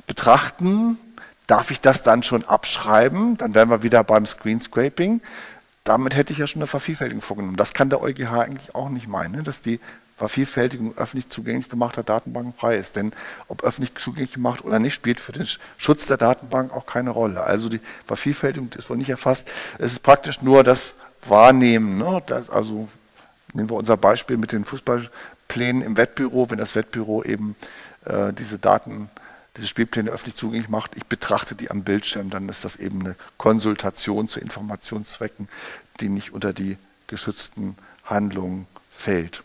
betrachten? 0.07 0.99
Darf 1.47 1.71
ich 1.71 1.81
das 1.81 2.03
dann 2.03 2.23
schon 2.23 2.45
abschreiben? 2.45 3.39
Dann 3.39 3.55
wären 3.55 3.71
wir 3.71 3.83
wieder 3.83 4.05
beim 4.05 4.27
Screenscraping 4.27 5.23
damit 5.88 6.14
hätte 6.14 6.32
ich 6.32 6.38
ja 6.38 6.46
schon 6.46 6.61
eine 6.61 6.67
Vervielfältigung 6.67 7.23
vorgenommen. 7.23 7.56
Das 7.56 7.73
kann 7.73 7.88
der 7.88 8.02
EuGH 8.02 8.32
eigentlich 8.32 8.75
auch 8.75 8.90
nicht 8.90 9.08
meinen, 9.08 9.37
ne, 9.37 9.43
dass 9.43 9.61
die 9.61 9.81
Vervielfältigung 10.19 10.99
öffentlich 10.99 11.29
zugänglich 11.29 11.69
gemachter 11.69 12.02
Datenbanken 12.02 12.52
frei 12.52 12.76
ist. 12.76 12.96
Denn 12.96 13.12
ob 13.47 13.62
öffentlich 13.62 13.95
zugänglich 13.95 14.33
gemacht 14.33 14.64
oder 14.64 14.80
nicht, 14.80 14.95
spielt 14.95 15.21
für 15.21 15.33
den 15.33 15.49
Schutz 15.76 16.07
der 16.07 16.16
Datenbank 16.16 16.73
auch 16.73 16.87
keine 16.87 17.11
Rolle. 17.11 17.42
Also 17.42 17.68
die 17.68 17.80
Vervielfältigung 18.07 18.71
ist 18.76 18.90
wohl 18.90 18.97
nicht 18.97 19.11
erfasst. 19.11 19.49
Es 19.78 19.92
ist 19.92 20.02
praktisch 20.02 20.42
nur 20.42 20.64
das 20.64 20.97
Wahrnehmen. 21.26 21.99
Ne? 21.99 22.21
Das, 22.26 22.50
also 22.50 22.88
nehmen 23.54 23.71
wir 23.71 23.76
unser 23.76 23.97
Beispiel 23.97 24.37
mit 24.37 24.52
den 24.52 24.64
Fußballplänen 24.64 25.83
im 25.83 25.97
Wettbüro, 25.97 26.50
wenn 26.50 26.59
das 26.59 26.75
Wettbüro 26.75 27.23
eben 27.23 27.54
äh, 28.04 28.33
diese 28.33 28.59
Daten 28.59 29.09
diese 29.59 29.69
Spielpläne 29.69 30.11
öffentlich 30.11 30.37
zugänglich 30.37 30.71
macht, 30.71 30.97
ich 30.97 31.05
betrachte 31.05 31.55
die 31.55 31.71
am 31.71 31.83
Bildschirm, 31.83 32.31
dann 32.31 32.49
ist 32.49 32.65
das 32.65 32.77
eben 32.77 33.00
eine 33.00 33.17
Konsultation 33.37 34.29
zu 34.29 34.41
Informationszwecken, 34.41 35.49
die 36.00 36.09
nicht 36.09 36.33
unter 36.33 36.53
die 36.53 36.79
geschützten 37.09 37.77
Handlungen 38.05 38.67
fällt. 38.91 39.43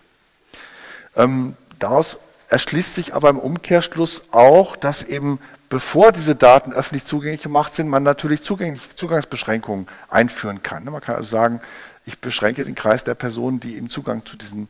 Ähm, 1.15 1.55
daraus 1.79 2.17
erschließt 2.49 2.95
sich 2.95 3.13
aber 3.13 3.29
im 3.29 3.39
Umkehrschluss 3.39 4.23
auch, 4.31 4.75
dass 4.75 5.03
eben 5.03 5.39
bevor 5.69 6.11
diese 6.11 6.35
Daten 6.35 6.71
öffentlich 6.71 7.05
zugänglich 7.05 7.41
gemacht 7.41 7.73
sind, 7.73 7.89
man 7.89 8.03
natürlich 8.03 8.43
Zugangsbeschränkungen 8.43 9.87
einführen 10.07 10.61
kann. 10.61 10.85
Man 10.85 11.01
kann 11.01 11.15
also 11.15 11.29
sagen, 11.29 11.61
ich 12.05 12.19
beschränke 12.19 12.63
den 12.63 12.75
Kreis 12.75 13.03
der 13.03 13.15
Personen, 13.15 13.59
die 13.59 13.75
eben 13.77 13.89
Zugang 13.89 14.25
zu, 14.25 14.37
diesen, 14.37 14.69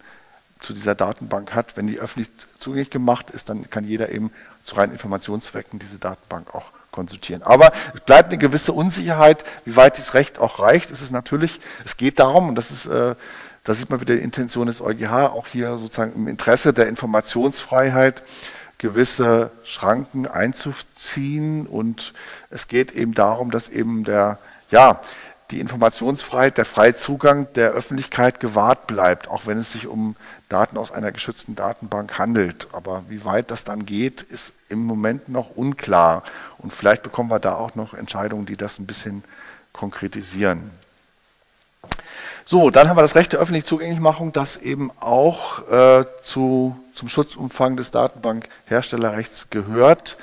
zu 0.63 0.73
dieser 0.73 0.95
Datenbank 0.95 1.53
hat. 1.53 1.77
Wenn 1.77 1.87
die 1.87 1.99
öffentlich 1.99 2.29
zugänglich 2.59 2.89
gemacht 2.89 3.29
ist, 3.29 3.49
dann 3.49 3.69
kann 3.69 3.83
jeder 3.85 4.09
eben 4.09 4.31
zu 4.63 4.75
reinen 4.75 4.93
Informationszwecken 4.93 5.77
diese 5.77 5.97
Datenbank 5.97 6.55
auch 6.55 6.71
konsultieren. 6.91 7.43
Aber 7.43 7.73
es 7.93 8.01
bleibt 8.01 8.29
eine 8.29 8.37
gewisse 8.37 8.71
Unsicherheit, 8.71 9.43
wie 9.65 9.75
weit 9.75 9.97
dieses 9.97 10.13
Recht 10.13 10.39
auch 10.39 10.59
reicht. 10.59 10.89
Es 10.89 11.01
ist 11.01 11.11
natürlich, 11.11 11.59
es 11.85 11.97
geht 11.97 12.19
darum, 12.19 12.49
und 12.49 12.55
das 12.55 12.71
ist, 12.71 12.85
äh, 12.85 13.15
da 13.65 13.73
sieht 13.73 13.89
man 13.89 13.99
wieder 13.99 14.15
die 14.15 14.21
Intention 14.21 14.67
des 14.67 14.81
EuGH, 14.81 15.33
auch 15.33 15.47
hier 15.47 15.77
sozusagen 15.77 16.13
im 16.15 16.27
Interesse 16.27 16.73
der 16.73 16.87
Informationsfreiheit 16.87 18.23
gewisse 18.77 19.51
Schranken 19.63 20.27
einzuziehen. 20.27 21.67
Und 21.67 22.13
es 22.49 22.67
geht 22.67 22.91
eben 22.91 23.13
darum, 23.13 23.51
dass 23.51 23.67
eben 23.69 24.03
der, 24.03 24.39
ja, 24.69 25.01
die 25.53 25.59
Informationsfreiheit, 25.59 26.57
der 26.57 26.65
freie 26.65 26.95
Zugang 26.95 27.47
der 27.53 27.71
Öffentlichkeit 27.71 28.39
gewahrt 28.39 28.87
bleibt, 28.87 29.27
auch 29.27 29.45
wenn 29.45 29.59
es 29.59 29.71
sich 29.71 29.87
um 29.87 30.15
Daten 30.49 30.77
aus 30.77 30.91
einer 30.91 31.11
geschützten 31.11 31.55
Datenbank 31.55 32.17
handelt. 32.17 32.67
Aber 32.71 33.03
wie 33.07 33.23
weit 33.23 33.51
das 33.51 33.63
dann 33.63 33.85
geht, 33.85 34.21
ist 34.23 34.53
im 34.69 34.79
Moment 34.85 35.29
noch 35.29 35.55
unklar. 35.55 36.23
Und 36.57 36.73
vielleicht 36.73 37.03
bekommen 37.03 37.29
wir 37.29 37.39
da 37.39 37.55
auch 37.55 37.75
noch 37.75 37.93
Entscheidungen, 37.93 38.45
die 38.45 38.57
das 38.57 38.79
ein 38.79 38.87
bisschen 38.87 39.23
konkretisieren. 39.71 40.71
So, 42.45 42.69
dann 42.69 42.89
haben 42.89 42.97
wir 42.97 43.01
das 43.03 43.15
Recht 43.15 43.31
der 43.31 43.39
öffentlichen 43.39 43.67
Zugänglichmachung, 43.67 44.33
das 44.33 44.57
eben 44.57 44.91
auch 44.99 45.67
äh, 45.69 46.05
zu 46.23 46.77
zum 46.93 47.09
Schutzumfang 47.09 47.75
des 47.75 47.91
Datenbankherstellerrechts 47.91 49.49
gehört. 49.49 50.17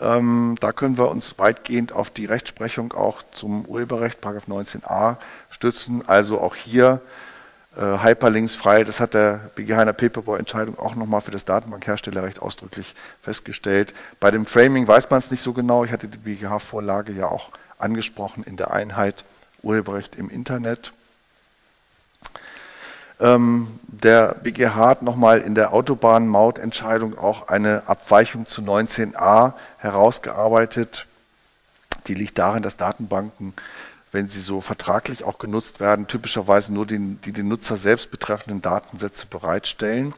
Ähm, 0.00 0.56
da 0.60 0.72
können 0.72 0.96
wir 0.96 1.10
uns 1.10 1.38
weitgehend 1.38 1.92
auf 1.92 2.10
die 2.10 2.24
Rechtsprechung 2.24 2.92
auch 2.92 3.22
zum 3.32 3.64
Urheberrecht, 3.66 4.20
19a, 4.22 5.16
stützen. 5.50 6.02
Also 6.06 6.40
auch 6.40 6.54
hier 6.54 7.00
äh, 7.76 8.02
Hyperlinks 8.02 8.54
frei. 8.54 8.84
Das 8.84 9.00
hat 9.00 9.14
der 9.14 9.50
BGH 9.54 9.82
in 9.82 9.86
der 9.86 9.92
Paperboy-Entscheidung 9.92 10.78
auch 10.78 10.94
nochmal 10.94 11.20
für 11.20 11.30
das 11.30 11.44
Datenbankherstellerrecht 11.44 12.40
ausdrücklich 12.40 12.94
festgestellt. 13.22 13.92
Bei 14.18 14.30
dem 14.30 14.46
Framing 14.46 14.88
weiß 14.88 15.10
man 15.10 15.18
es 15.18 15.30
nicht 15.30 15.42
so 15.42 15.52
genau. 15.52 15.84
Ich 15.84 15.92
hatte 15.92 16.08
die 16.08 16.18
BGH-Vorlage 16.18 17.12
ja 17.12 17.26
auch 17.26 17.50
angesprochen 17.78 18.44
in 18.44 18.56
der 18.56 18.72
Einheit 18.72 19.24
Urheberrecht 19.62 20.16
im 20.16 20.30
Internet. 20.30 20.92
Ähm, 23.20 23.68
der 23.82 24.34
BGH 24.42 24.74
hat 24.74 25.02
nochmal 25.02 25.40
in 25.40 25.54
der 25.54 25.74
Autobahnmautentscheidung 25.74 27.18
auch 27.18 27.48
eine 27.48 27.86
Abweichung 27.86 28.46
zu 28.46 28.62
19a 28.62 29.52
herausgearbeitet. 29.78 31.06
Die 32.06 32.14
liegt 32.14 32.38
darin, 32.38 32.62
dass 32.62 32.78
Datenbanken, 32.78 33.52
wenn 34.10 34.28
sie 34.28 34.40
so 34.40 34.60
vertraglich 34.60 35.22
auch 35.24 35.38
genutzt 35.38 35.80
werden, 35.80 36.06
typischerweise 36.06 36.72
nur 36.72 36.86
den, 36.86 37.20
die 37.22 37.32
den 37.32 37.48
Nutzer 37.48 37.76
selbst 37.76 38.10
betreffenden 38.10 38.62
Datensätze 38.62 39.26
bereitstellen. 39.26 40.14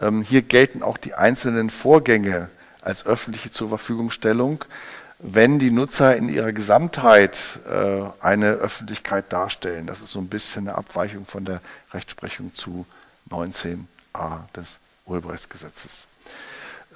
Ähm, 0.00 0.22
hier 0.22 0.42
gelten 0.42 0.82
auch 0.82 0.98
die 0.98 1.14
einzelnen 1.14 1.70
Vorgänge 1.70 2.50
als 2.82 3.06
öffentliche 3.06 3.50
Zurverfügungstellung 3.50 4.64
wenn 5.18 5.58
die 5.58 5.70
Nutzer 5.70 6.16
in 6.16 6.28
ihrer 6.28 6.52
Gesamtheit 6.52 7.38
äh, 7.68 8.02
eine 8.20 8.52
Öffentlichkeit 8.52 9.32
darstellen. 9.32 9.86
Das 9.86 10.00
ist 10.00 10.10
so 10.10 10.18
ein 10.18 10.28
bisschen 10.28 10.68
eine 10.68 10.76
Abweichung 10.76 11.26
von 11.26 11.44
der 11.44 11.60
Rechtsprechung 11.92 12.54
zu 12.54 12.86
19a 13.30 13.78
des 14.54 14.78
Urheberrechtsgesetzes. 15.06 16.06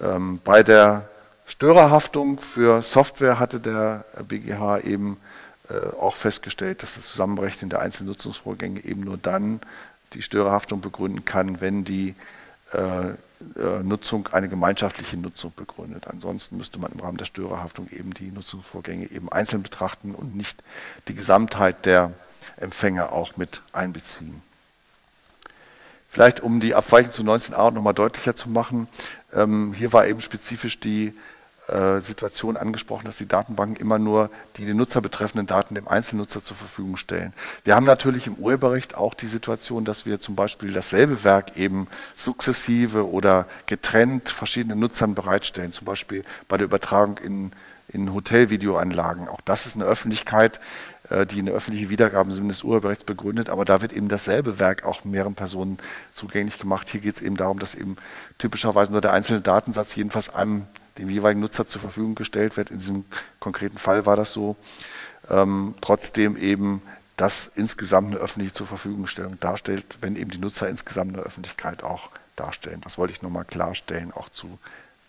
Ähm, 0.00 0.40
bei 0.44 0.62
der 0.62 1.08
Störerhaftung 1.46 2.40
für 2.40 2.82
Software 2.82 3.38
hatte 3.38 3.58
der 3.58 4.04
BGH 4.28 4.80
eben 4.80 5.16
äh, 5.68 5.96
auch 5.98 6.16
festgestellt, 6.16 6.82
dass 6.82 6.94
das 6.94 7.06
Zusammenrechnen 7.06 7.70
der 7.70 7.80
einzelnen 7.80 8.10
Nutzungsvorgänge 8.10 8.84
eben 8.84 9.00
nur 9.00 9.16
dann 9.16 9.60
die 10.12 10.22
Störerhaftung 10.22 10.80
begründen 10.80 11.24
kann, 11.24 11.60
wenn 11.60 11.84
die 11.84 12.14
äh, 12.72 13.14
Nutzung 13.82 14.28
eine 14.28 14.48
gemeinschaftliche 14.48 15.16
Nutzung 15.16 15.52
begründet. 15.56 16.06
Ansonsten 16.08 16.56
müsste 16.58 16.78
man 16.78 16.92
im 16.92 17.00
Rahmen 17.00 17.16
der 17.16 17.24
Störerhaftung 17.24 17.88
eben 17.90 18.12
die 18.12 18.30
Nutzungsvorgänge 18.30 19.10
eben 19.10 19.30
einzeln 19.30 19.62
betrachten 19.62 20.14
und 20.14 20.36
nicht 20.36 20.62
die 21.08 21.14
Gesamtheit 21.14 21.86
der 21.86 22.12
Empfänger 22.56 23.12
auch 23.12 23.36
mit 23.36 23.62
einbeziehen. 23.72 24.42
Vielleicht 26.10 26.40
um 26.40 26.60
die 26.60 26.74
Abweichung 26.74 27.12
zu 27.12 27.22
19a 27.22 27.70
nochmal 27.70 27.94
deutlicher 27.94 28.34
zu 28.34 28.48
machen, 28.48 28.88
ähm, 29.32 29.72
hier 29.72 29.92
war 29.92 30.06
eben 30.06 30.20
spezifisch 30.20 30.78
die 30.80 31.14
äh, 31.70 32.00
Situation 32.00 32.56
angesprochen, 32.56 33.04
dass 33.04 33.18
die 33.18 33.28
Datenbanken 33.28 33.76
immer 33.76 33.98
nur 33.98 34.30
die 34.56 34.64
den 34.64 34.76
Nutzer 34.76 35.00
betreffenden 35.00 35.46
Daten 35.46 35.74
dem 35.74 35.88
Einzelnutzer 35.88 36.42
zur 36.42 36.56
Verfügung 36.56 36.96
stellen. 36.96 37.32
Wir 37.64 37.76
haben 37.76 37.86
natürlich 37.86 38.26
im 38.26 38.34
Urheberrecht 38.34 38.96
auch 38.96 39.14
die 39.14 39.26
Situation, 39.26 39.84
dass 39.84 40.06
wir 40.06 40.20
zum 40.20 40.34
Beispiel 40.34 40.72
dasselbe 40.72 41.22
Werk 41.22 41.56
eben 41.56 41.86
sukzessive 42.16 43.08
oder 43.08 43.46
getrennt 43.66 44.30
verschiedenen 44.30 44.80
Nutzern 44.80 45.14
bereitstellen, 45.14 45.72
zum 45.72 45.84
Beispiel 45.84 46.24
bei 46.48 46.56
der 46.56 46.64
Übertragung 46.64 47.18
in, 47.18 47.52
in 47.88 48.12
Hotelvideoanlagen. 48.12 49.28
Auch 49.28 49.40
das 49.42 49.66
ist 49.66 49.76
eine 49.76 49.84
Öffentlichkeit, 49.84 50.60
äh, 51.08 51.26
die 51.26 51.40
eine 51.40 51.50
öffentliche 51.50 51.90
Wiedergabe 51.90 52.32
im 52.32 52.48
des 52.48 52.62
Urheberrechts 52.62 53.04
begründet, 53.04 53.48
aber 53.48 53.64
da 53.64 53.80
wird 53.82 53.92
eben 53.92 54.08
dasselbe 54.08 54.58
Werk 54.58 54.84
auch 54.84 55.04
mehreren 55.04 55.34
Personen 55.34 55.78
zugänglich 56.14 56.58
gemacht. 56.58 56.88
Hier 56.90 57.00
geht 57.00 57.16
es 57.16 57.22
eben 57.22 57.36
darum, 57.36 57.58
dass 57.58 57.74
eben 57.74 57.96
typischerweise 58.38 58.92
nur 58.92 59.00
der 59.00 59.12
einzelne 59.12 59.40
Datensatz 59.40 59.94
jedenfalls 59.94 60.34
einem 60.34 60.66
dem 61.00 61.10
jeweiligen 61.10 61.40
Nutzer 61.40 61.66
zur 61.66 61.80
Verfügung 61.80 62.14
gestellt 62.14 62.56
wird. 62.56 62.70
In 62.70 62.78
diesem 62.78 63.04
konkreten 63.38 63.78
Fall 63.78 64.06
war 64.06 64.16
das 64.16 64.32
so. 64.32 64.56
Ähm, 65.28 65.74
trotzdem 65.80 66.36
eben 66.36 66.82
das 67.16 67.50
insgesamt 67.54 68.08
eine 68.08 68.18
öffentliche 68.18 68.54
zur 68.54 68.66
Verfügungstellung 68.66 69.38
darstellt, 69.40 69.98
wenn 70.00 70.16
eben 70.16 70.30
die 70.30 70.38
Nutzer 70.38 70.68
insgesamt 70.68 71.14
eine 71.14 71.22
Öffentlichkeit 71.22 71.82
auch 71.82 72.08
darstellen. 72.36 72.80
Das 72.80 72.96
wollte 72.96 73.12
ich 73.12 73.22
nochmal 73.22 73.44
klarstellen, 73.44 74.12
auch 74.12 74.28
zu 74.30 74.58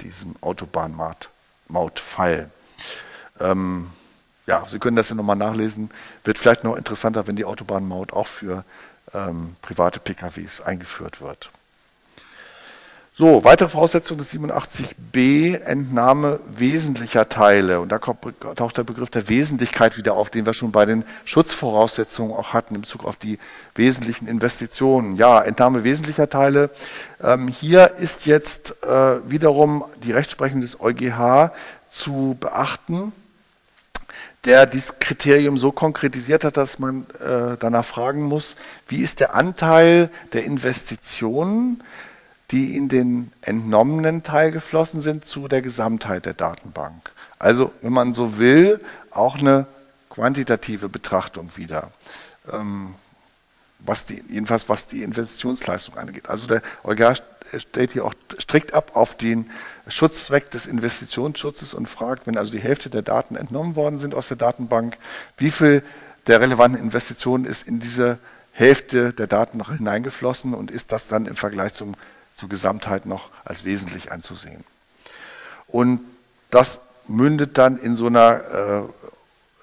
diesem 0.02 0.36
Autobahnmaut-Fall. 0.42 2.50
Ähm, 3.40 3.92
ja, 4.46 4.66
Sie 4.68 4.80
können 4.80 4.98
das 4.98 5.10
ja 5.10 5.16
nochmal 5.16 5.38
nachlesen. 5.38 5.90
Wird 6.24 6.38
vielleicht 6.38 6.64
noch 6.64 6.76
interessanter, 6.76 7.26
wenn 7.28 7.38
die 7.38 7.46
Autobahnmaut 7.46 8.12
auch 8.12 8.28
für 8.28 8.66
ähm, 9.14 9.56
private 9.62 10.00
PKWs 10.00 10.62
eingeführt 10.62 11.22
wird. 11.22 11.52
So, 13.22 13.44
weitere 13.44 13.70
Voraussetzung 13.70 14.18
des 14.18 14.34
87b, 14.34 15.62
Entnahme 15.62 16.40
wesentlicher 16.58 17.30
Teile. 17.30 17.80
Und 17.80 17.92
da 17.92 18.00
taucht 18.00 18.78
der 18.78 18.84
Begriff 18.84 19.12
der 19.12 19.30
Wesentlichkeit 19.30 19.96
wieder 19.96 20.16
auf, 20.16 20.32
den 20.32 20.48
wir 20.48 20.56
schon 20.56 20.72
bei 20.72 20.88
den 20.88 21.04
Schutzvoraussetzungen 21.24 22.36
auch 22.36 22.54
hatten 22.54 22.74
in 22.74 22.82
Bezug 22.82 23.06
auf 23.06 23.18
die 23.18 23.38
wesentlichen 23.76 24.28
Investitionen. 24.28 25.18
Ja, 25.18 25.40
Entnahme 25.40 25.84
wesentlicher 25.84 26.32
Teile. 26.32 26.72
Ähm, 27.22 27.48
hier 27.48 27.92
ist 28.00 28.26
jetzt 28.26 28.84
äh, 28.84 29.20
wiederum 29.30 29.86
die 30.04 30.14
Rechtsprechung 30.14 30.62
des 30.62 30.82
EuGH 30.82 31.52
zu 31.92 32.36
beachten, 32.40 33.12
der 34.46 34.66
dieses 34.66 34.98
Kriterium 34.98 35.60
so 35.60 35.72
konkretisiert 35.72 36.44
hat, 36.44 36.58
dass 36.58 36.80
man 36.80 37.06
äh, 37.24 37.56
danach 37.60 37.86
fragen 37.86 38.24
muss, 38.24 38.56
wie 38.88 39.04
ist 39.04 39.20
der 39.20 39.36
Anteil 39.36 40.10
der 40.34 40.44
Investitionen, 40.44 41.84
die 42.52 42.76
in 42.76 42.90
den 42.90 43.32
entnommenen 43.42 44.24
Teil 44.24 44.52
geflossen 44.52 45.02
sind, 45.02 45.26
zu 45.26 45.48
der 45.48 45.62
Gesamtheit 45.62 46.26
der 46.26 46.34
Datenbank. 46.34 47.12
Also, 47.40 47.72
wenn 47.82 47.94
man 47.94 48.14
so 48.14 48.38
will, 48.38 48.80
auch 49.10 49.40
eine 49.40 49.66
quantitative 50.10 50.90
Betrachtung 50.90 51.52
wieder. 51.56 51.92
Ähm, 52.52 52.96
was 53.86 54.06
die, 54.06 54.24
jedenfalls 54.30 54.70
was 54.70 54.86
die 54.86 55.04
Investitionsleistung 55.04 55.98
angeht. 55.98 56.30
Also 56.30 56.48
der 56.48 56.62
EuGH 56.84 57.22
stellt 57.58 57.92
hier 57.92 58.06
auch 58.06 58.14
strikt 58.40 58.74
ab 58.74 58.96
auf 58.96 59.16
den 59.16 59.50
Schutzzweck 59.88 60.52
des 60.52 60.66
Investitionsschutzes 60.66 61.74
und 61.74 61.88
fragt, 61.88 62.28
wenn 62.28 62.38
also 62.38 62.52
die 62.52 62.60
Hälfte 62.60 62.90
der 62.90 63.02
Daten 63.02 63.36
entnommen 63.36 63.76
worden 63.76 64.00
sind 64.00 64.14
aus 64.14 64.28
der 64.28 64.38
Datenbank, 64.38 64.98
wie 65.38 65.52
viel 65.52 65.84
der 66.28 66.42
relevanten 66.42 66.80
Investitionen 66.80 67.46
ist 67.46 67.68
in 67.68 67.80
diese 67.80 68.20
Hälfte 68.52 69.14
der 69.14 69.28
Daten 69.28 69.58
noch 69.58 69.72
hineingeflossen 69.72 70.54
und 70.54 70.70
ist 70.70 70.92
das 70.92 71.08
dann 71.08 71.26
im 71.26 71.36
Vergleich 71.36 71.74
zum 71.74 71.96
zur 72.42 72.50
Gesamtheit 72.50 73.06
noch 73.06 73.30
als 73.46 73.66
wesentlich 73.66 74.12
anzusehen. 74.12 74.64
Und 75.68 76.02
das 76.50 76.80
mündet 77.08 77.60
dann 77.60 77.78
in 77.78 77.96
so 77.96 78.08
einer 78.08 78.90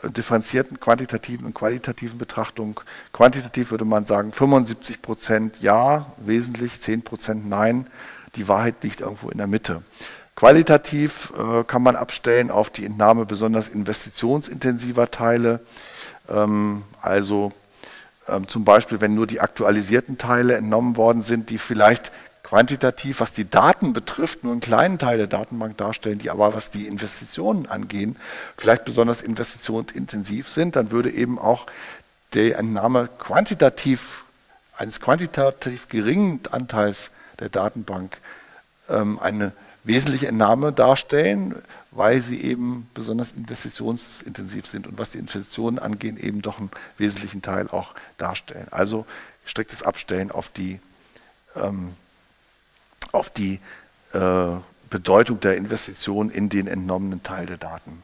äh, 0.04 0.10
differenzierten 0.10 0.78
quantitativen 0.78 1.44
und 1.44 1.54
qualitativen 1.54 2.18
Betrachtung. 2.18 2.80
Quantitativ 3.12 3.72
würde 3.72 3.84
man 3.84 4.04
sagen 4.04 4.32
75 4.32 5.02
Prozent 5.02 5.60
ja, 5.60 6.06
wesentlich 6.18 6.80
10 6.80 7.02
Prozent 7.02 7.48
nein. 7.48 7.88
Die 8.36 8.46
Wahrheit 8.46 8.76
liegt 8.82 9.00
irgendwo 9.00 9.28
in 9.28 9.38
der 9.38 9.48
Mitte. 9.48 9.82
Qualitativ 10.36 11.32
äh, 11.36 11.64
kann 11.64 11.82
man 11.82 11.96
abstellen 11.96 12.52
auf 12.52 12.70
die 12.70 12.84
Entnahme 12.84 13.26
besonders 13.26 13.66
investitionsintensiver 13.66 15.10
Teile, 15.10 15.58
ähm, 16.28 16.84
also 17.00 17.52
ähm, 18.28 18.46
zum 18.46 18.64
Beispiel, 18.64 19.00
wenn 19.00 19.14
nur 19.14 19.26
die 19.26 19.40
aktualisierten 19.40 20.16
Teile 20.16 20.54
entnommen 20.54 20.96
worden 20.96 21.22
sind, 21.22 21.50
die 21.50 21.58
vielleicht 21.58 22.12
quantitativ, 22.48 23.20
was 23.20 23.32
die 23.32 23.48
Daten 23.48 23.92
betrifft, 23.92 24.42
nur 24.42 24.52
einen 24.52 24.62
kleinen 24.62 24.98
Teil 24.98 25.18
der 25.18 25.26
Datenbank 25.26 25.76
darstellen, 25.76 26.18
die 26.18 26.30
aber, 26.30 26.54
was 26.54 26.70
die 26.70 26.86
Investitionen 26.86 27.66
angehen, 27.66 28.16
vielleicht 28.56 28.86
besonders 28.86 29.20
investitionsintensiv 29.20 30.48
sind, 30.48 30.74
dann 30.74 30.90
würde 30.90 31.10
eben 31.10 31.38
auch 31.38 31.66
die 32.32 32.52
Entnahme 32.52 33.10
quantitativ, 33.18 34.24
eines 34.78 34.98
quantitativ 35.00 35.90
geringen 35.90 36.40
Anteils 36.50 37.10
der 37.38 37.50
Datenbank 37.50 38.16
ähm, 38.88 39.18
eine 39.18 39.52
wesentliche 39.84 40.28
Entnahme 40.28 40.72
darstellen, 40.72 41.54
weil 41.90 42.22
sie 42.22 42.40
eben 42.40 42.88
besonders 42.94 43.32
investitionsintensiv 43.32 44.66
sind 44.66 44.86
und 44.86 44.98
was 44.98 45.10
die 45.10 45.18
Investitionen 45.18 45.78
angehen, 45.78 46.16
eben 46.16 46.40
doch 46.40 46.58
einen 46.58 46.70
wesentlichen 46.96 47.42
Teil 47.42 47.68
auch 47.68 47.94
darstellen. 48.16 48.68
Also 48.70 49.04
striktes 49.44 49.82
Abstellen 49.82 50.30
auf 50.30 50.48
die 50.48 50.80
ähm, 51.54 51.94
auf 53.12 53.30
die 53.30 53.60
äh, 54.12 54.46
Bedeutung 54.90 55.40
der 55.40 55.56
Investition 55.56 56.30
in 56.30 56.48
den 56.48 56.66
entnommenen 56.66 57.22
Teil 57.22 57.46
der 57.46 57.58
Daten. 57.58 58.02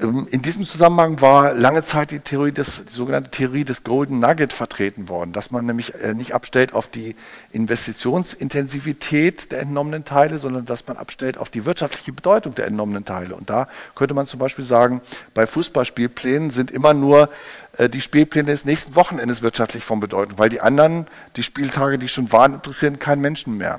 Ähm, 0.00 0.26
in 0.30 0.42
diesem 0.42 0.64
Zusammenhang 0.64 1.20
war 1.20 1.54
lange 1.54 1.82
Zeit 1.82 2.10
die, 2.10 2.20
Theorie 2.20 2.52
des, 2.52 2.84
die 2.84 2.92
sogenannte 2.92 3.30
Theorie 3.30 3.64
des 3.64 3.84
Golden 3.84 4.20
Nugget 4.20 4.52
vertreten 4.52 5.08
worden, 5.08 5.32
dass 5.32 5.50
man 5.50 5.66
nämlich 5.66 5.94
äh, 5.94 6.14
nicht 6.14 6.34
abstellt 6.34 6.74
auf 6.74 6.88
die 6.88 7.16
Investitionsintensivität 7.52 9.52
der 9.52 9.60
entnommenen 9.60 10.04
Teile, 10.04 10.38
sondern 10.38 10.66
dass 10.66 10.86
man 10.86 10.96
abstellt 10.96 11.38
auf 11.38 11.50
die 11.50 11.64
wirtschaftliche 11.64 12.12
Bedeutung 12.12 12.54
der 12.54 12.66
entnommenen 12.66 13.04
Teile. 13.04 13.34
Und 13.34 13.50
da 13.50 13.68
könnte 13.94 14.14
man 14.14 14.26
zum 14.26 14.40
Beispiel 14.40 14.64
sagen, 14.64 15.00
bei 15.34 15.46
Fußballspielplänen 15.46 16.50
sind 16.50 16.70
immer 16.70 16.94
nur 16.94 17.30
äh, 17.78 17.88
die 17.88 18.00
Spielpläne 18.00 18.50
des 18.50 18.64
nächsten 18.64 18.94
Wochenendes 18.94 19.42
wirtschaftlich 19.42 19.84
von 19.84 20.00
Bedeutung, 20.00 20.38
weil 20.38 20.48
die 20.48 20.60
anderen, 20.60 21.06
die 21.36 21.42
Spieltage, 21.42 21.98
die 21.98 22.08
schon 22.08 22.32
waren, 22.32 22.54
interessieren 22.54 22.98
keinen 22.98 23.20
Menschen 23.20 23.56
mehr. 23.56 23.78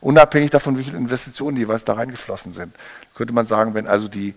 Unabhängig 0.00 0.50
davon, 0.50 0.78
wie 0.78 0.84
viele 0.84 0.98
Investitionen 0.98 1.56
jeweils 1.56 1.84
da 1.84 1.94
reingeflossen 1.94 2.52
sind. 2.52 2.74
Könnte 3.14 3.34
man 3.34 3.46
sagen, 3.46 3.74
wenn 3.74 3.86
also 3.86 4.08
die 4.08 4.34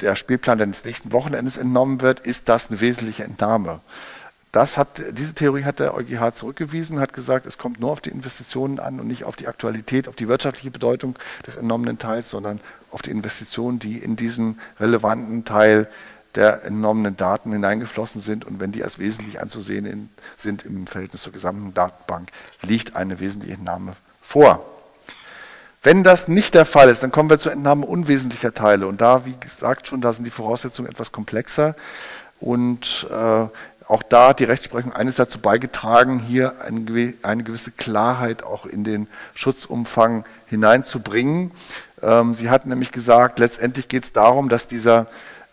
der 0.00 0.16
Spielplan 0.16 0.58
des 0.58 0.84
nächsten 0.84 1.12
Wochenendes 1.12 1.56
entnommen 1.56 2.00
wird, 2.00 2.20
ist 2.20 2.48
das 2.48 2.68
eine 2.68 2.80
wesentliche 2.80 3.24
Entnahme. 3.24 3.80
Das 4.52 4.78
hat, 4.78 5.02
diese 5.12 5.34
Theorie 5.34 5.64
hat 5.64 5.78
der 5.78 5.94
EuGH 5.94 6.32
zurückgewiesen, 6.32 7.00
hat 7.00 7.12
gesagt, 7.12 7.44
es 7.44 7.58
kommt 7.58 7.80
nur 7.80 7.90
auf 7.90 8.00
die 8.00 8.10
Investitionen 8.10 8.80
an 8.80 8.98
und 8.98 9.06
nicht 9.06 9.24
auf 9.24 9.36
die 9.36 9.46
Aktualität, 9.46 10.08
auf 10.08 10.16
die 10.16 10.26
wirtschaftliche 10.26 10.70
Bedeutung 10.70 11.18
des 11.46 11.56
entnommenen 11.56 11.98
Teils, 11.98 12.30
sondern 12.30 12.60
auf 12.90 13.02
die 13.02 13.10
Investitionen, 13.10 13.78
die 13.78 13.98
in 13.98 14.16
diesen 14.16 14.58
relevanten 14.80 15.44
Teil 15.44 15.86
der 16.34 16.64
entnommenen 16.64 17.16
Daten 17.16 17.52
hineingeflossen 17.52 18.22
sind. 18.22 18.46
Und 18.46 18.58
wenn 18.58 18.72
die 18.72 18.82
als 18.82 18.98
wesentlich 18.98 19.40
anzusehen 19.40 20.08
sind 20.36 20.64
im 20.64 20.86
Verhältnis 20.86 21.22
zur 21.22 21.32
gesamten 21.32 21.74
Datenbank, 21.74 22.30
liegt 22.62 22.96
eine 22.96 23.20
wesentliche 23.20 23.54
Entnahme 23.54 23.96
vor. 24.22 24.77
Wenn 25.82 26.02
das 26.02 26.26
nicht 26.28 26.54
der 26.54 26.64
Fall 26.64 26.88
ist, 26.88 27.02
dann 27.02 27.12
kommen 27.12 27.30
wir 27.30 27.38
zur 27.38 27.52
Entnahme 27.52 27.86
unwesentlicher 27.86 28.52
Teile. 28.52 28.86
Und 28.86 29.00
da, 29.00 29.24
wie 29.26 29.36
gesagt 29.38 29.86
schon, 29.86 30.00
da 30.00 30.12
sind 30.12 30.24
die 30.24 30.30
Voraussetzungen 30.30 30.90
etwas 30.90 31.12
komplexer. 31.12 31.76
Und 32.40 33.06
äh, 33.10 33.46
auch 33.88 34.02
da 34.02 34.28
hat 34.28 34.40
die 34.40 34.44
Rechtsprechung 34.44 34.92
eines 34.92 35.16
dazu 35.16 35.38
beigetragen, 35.38 36.18
hier 36.20 36.54
eine, 36.62 37.42
gewisse 37.42 37.70
Klarheit 37.70 38.42
auch 38.42 38.66
in 38.66 38.84
den 38.84 39.08
Schutzumfang 39.34 40.24
hineinzubringen. 40.46 41.52
Ähm, 42.02 42.34
sie 42.34 42.50
hat 42.50 42.66
nämlich 42.66 42.92
gesagt, 42.92 43.38
letztendlich 43.38 43.88
geht 43.88 44.04
es 44.04 44.12
darum, 44.12 44.50
dass 44.50 44.66
dieser, 44.66 45.06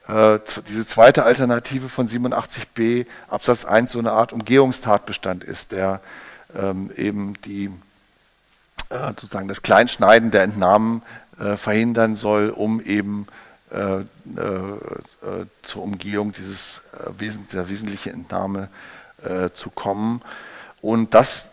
äh, 0.08 0.39
diese 0.67 0.86
zweite 0.86 1.24
Alternative 1.24 1.88
von 1.88 2.08
87b 2.08 3.05
Absatz 3.29 3.63
1 3.63 3.94
so 3.94 4.00
eine 4.00 4.12
Art 4.12 4.34
Umgehungstatbestand 4.34 5.44
ist, 5.44 5.72
der 5.72 6.01
ähm, 6.60 6.91
eben 6.96 7.36
die 7.46 7.72
sozusagen 8.89 9.48
das 9.48 9.62
Kleinschneiden 9.62 10.32
der 10.32 10.44
Entnahmen 10.44 11.01
äh, 11.39 11.58
verhindern 11.58 12.15
soll, 12.15 12.50
um 12.50 12.80
eben 12.82 13.27
äh, 13.72 14.06
zur 15.63 15.84
Umgehung 15.84 16.32
dieses 16.32 16.82
der 17.51 17.68
wesentlichen 17.68 18.13
Entnahme 18.13 18.70
zu 19.54 19.70
kommen. 19.70 20.22
Und 20.82 21.13
das 21.13 21.50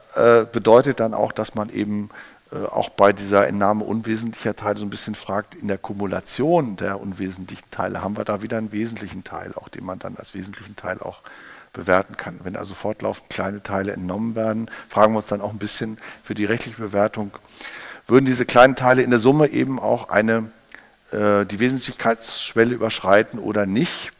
bedeutet 0.52 1.00
dann 1.00 1.14
auch, 1.14 1.32
dass 1.32 1.54
man 1.54 1.70
eben 1.70 2.10
auch 2.70 2.90
bei 2.90 3.12
dieser 3.12 3.48
Entnahme 3.48 3.84
unwesentlicher 3.84 4.54
Teile 4.54 4.78
so 4.78 4.86
ein 4.86 4.90
bisschen 4.90 5.14
fragt, 5.14 5.54
in 5.54 5.68
der 5.68 5.78
Kumulation 5.78 6.76
der 6.76 7.00
unwesentlichen 7.00 7.68
Teile 7.70 8.02
haben 8.02 8.16
wir 8.16 8.24
da 8.24 8.42
wieder 8.42 8.58
einen 8.58 8.72
wesentlichen 8.72 9.24
Teil, 9.24 9.52
auch 9.54 9.68
den 9.68 9.84
man 9.84 9.98
dann 9.98 10.16
als 10.16 10.34
wesentlichen 10.34 10.76
Teil 10.76 11.00
auch 11.00 11.22
bewerten 11.72 12.16
kann. 12.16 12.40
Wenn 12.42 12.56
also 12.56 12.74
fortlaufend 12.74 13.30
kleine 13.30 13.62
Teile 13.62 13.92
entnommen 13.92 14.34
werden, 14.34 14.70
fragen 14.88 15.12
wir 15.12 15.18
uns 15.18 15.26
dann 15.26 15.40
auch 15.40 15.50
ein 15.50 15.58
bisschen 15.58 15.98
für 16.22 16.34
die 16.34 16.44
rechtliche 16.44 16.80
Bewertung, 16.80 17.32
würden 18.06 18.26
diese 18.26 18.44
kleinen 18.44 18.76
Teile 18.76 19.02
in 19.02 19.10
der 19.10 19.18
Summe 19.18 19.48
eben 19.48 19.78
auch 19.78 20.08
eine, 20.08 20.50
äh, 21.12 21.46
die 21.46 21.60
Wesentlichkeitsschwelle 21.60 22.74
überschreiten 22.74 23.38
oder 23.38 23.66
nicht. 23.66 24.12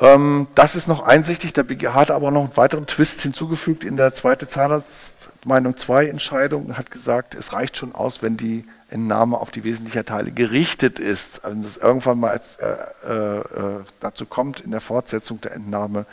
Ähm, 0.00 0.46
das 0.54 0.76
ist 0.76 0.88
noch 0.88 1.02
einsichtig. 1.02 1.52
Der 1.52 1.62
BGH 1.62 1.94
hat 1.94 2.10
aber 2.10 2.30
noch 2.30 2.44
einen 2.44 2.56
weiteren 2.56 2.86
Twist 2.86 3.22
hinzugefügt 3.22 3.84
in 3.84 3.96
der 3.96 4.14
zweite 4.14 4.48
Zahnarztmeinung 4.48 5.76
2 5.76 6.06
Entscheidung 6.06 6.66
und 6.66 6.78
hat 6.78 6.90
gesagt, 6.90 7.34
es 7.34 7.52
reicht 7.52 7.76
schon 7.76 7.94
aus, 7.94 8.22
wenn 8.22 8.36
die 8.36 8.64
Entnahme 8.90 9.38
auf 9.38 9.50
die 9.50 9.64
wesentlichen 9.64 10.04
Teile 10.04 10.32
gerichtet 10.32 10.98
ist, 10.98 11.44
also 11.44 11.60
dass 11.62 11.76
irgendwann 11.76 12.20
mal 12.20 12.30
als, 12.30 12.56
äh, 12.56 13.38
äh, 13.38 13.84
dazu 14.00 14.26
kommt 14.26 14.60
in 14.60 14.70
der 14.70 14.80
Fortsetzung 14.80 15.40
der 15.40 15.52
Entnahme, 15.52 16.06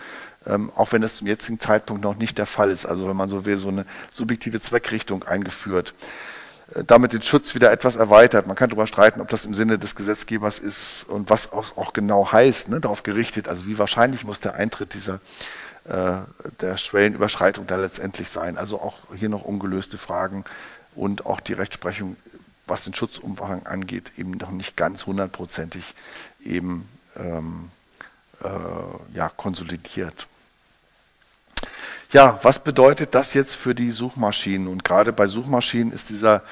ähm, 0.46 0.72
auch 0.76 0.92
wenn 0.92 1.02
das 1.02 1.16
zum 1.16 1.28
jetzigen 1.28 1.60
Zeitpunkt 1.60 2.04
noch 2.04 2.16
nicht 2.16 2.38
der 2.38 2.46
Fall 2.46 2.70
ist, 2.70 2.86
also 2.86 3.08
wenn 3.10 3.18
man 3.18 3.30
so 3.30 3.46
will, 3.46 3.58
so 3.58 3.70
eine 3.70 3.86
subjektive 4.12 4.62
Zweckrichtung 4.62 5.24
eingeführt, 5.24 5.94
äh, 6.76 6.84
damit 6.84 7.14
den 7.14 7.22
Schutz 7.22 7.56
wieder 7.56 7.72
etwas 7.72 7.96
erweitert. 7.96 8.48
Man 8.48 8.56
kann 8.56 8.70
darüber 8.70 8.88
streiten, 8.88 9.22
ob 9.22 9.30
das 9.30 9.46
im 9.46 9.54
Sinne 9.54 9.80
des 9.80 9.96
Gesetzgebers 9.96 10.60
ist 10.60 11.06
und 11.10 11.30
was 11.30 11.52
auch, 11.52 11.78
auch 11.78 11.94
genau 11.94 12.32
heißt, 12.32 12.70
ne, 12.70 12.80
darauf 12.80 13.04
gerichtet, 13.04 13.48
also 13.48 13.68
wie 13.68 13.78
wahrscheinlich 13.78 14.24
muss 14.24 14.40
der 14.40 14.56
Eintritt 14.56 14.94
dieser 14.94 15.20
äh, 15.86 16.18
der 16.60 16.78
Schwellenüberschreitung 16.78 17.66
da 17.66 17.78
letztendlich 17.78 18.30
sein. 18.30 18.58
Also 18.58 18.82
auch 18.82 19.00
hier 19.16 19.30
noch 19.30 19.44
ungelöste 19.44 19.98
Fragen 19.98 20.44
und 20.96 21.26
auch 21.26 21.40
die 21.40 21.54
Rechtsprechung 21.54 22.18
was 22.68 22.84
den 22.84 22.94
Schutzumfang 22.94 23.66
angeht, 23.66 24.12
eben 24.18 24.32
noch 24.32 24.52
nicht 24.52 24.76
ganz 24.76 25.06
hundertprozentig 25.06 25.96
eben 26.44 26.88
ähm, 27.16 27.70
äh, 28.44 29.16
ja, 29.16 29.30
konsolidiert. 29.30 30.28
Ja, 32.12 32.40
was 32.44 32.60
bedeutet 32.60 33.16
das 33.16 33.34
jetzt 33.34 33.56
für 33.56 33.76
die 33.76 33.92
Suchmaschinen? 33.92 34.68
Und 34.68 34.84
gerade 34.84 35.12
bei 35.12 35.28
Suchmaschinen 35.28 35.92
ist 35.92 36.10
dieser, 36.10 36.44